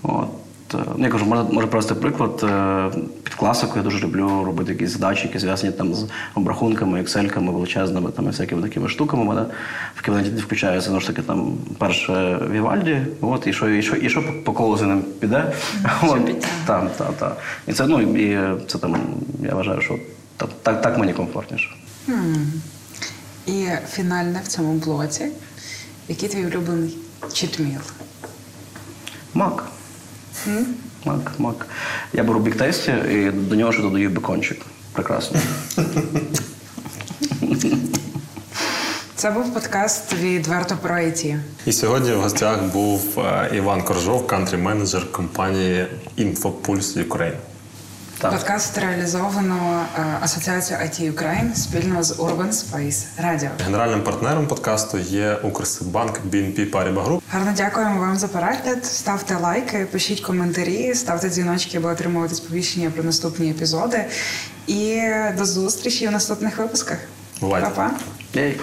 [0.02, 0.28] От.
[0.74, 2.40] Е, Ну, я кажу, може, може просто приклад.
[2.42, 2.90] е,
[3.22, 8.10] Під класику я дуже люблю робити якісь задачі, які зв'язані там з обрахунками, ексельками величезними,
[8.10, 9.22] там і всякими такими штуками.
[9.22, 9.44] У мене
[9.94, 14.08] в кабінеті включається знову ж таки там перше Вівальді, от, і що, і що, і
[14.10, 15.52] що по, колу за ним піде.
[16.66, 17.36] Там, та, та.
[17.66, 18.96] І це, ну, і це там,
[19.42, 19.98] я вважаю, що
[20.36, 21.68] так, так, так мені комфортніше.
[23.46, 25.26] І фінальне в цьому блоці.
[26.08, 26.96] Який твій улюблений
[27.32, 27.78] читміл?
[29.34, 29.64] Мак.
[31.04, 31.66] Мак, мак.
[32.12, 34.60] Я беру бік тесті і до нього ще додаю бекончик.
[34.92, 35.40] Прекрасно.
[39.16, 41.38] Це був подкаст відверто про IT.
[41.66, 45.86] І сьогодні в гостях був е, Іван Коржов, кантрі-менеджер компанії
[46.18, 47.36] InfoPulse Ukraine.
[48.24, 48.32] Так.
[48.32, 53.48] Подкаст реалізовано е, Асоціацією IT Ukraine спільно з Urban Space Radio.
[53.64, 57.20] Генеральним партнером подкасту є Укрсибанк BNP Paribas Group.
[57.30, 58.84] Гарно дякуємо вам за перегляд.
[58.84, 64.04] Ставте лайки, пишіть коментарі, ставте дзвіночки, аби отримувати сповіщення про наступні епізоди.
[64.66, 65.02] І
[65.38, 66.98] до зустрічі в наступних випусках.
[67.40, 67.68] Бувайте.
[67.68, 67.90] Па-па.
[68.34, 68.60] Єй.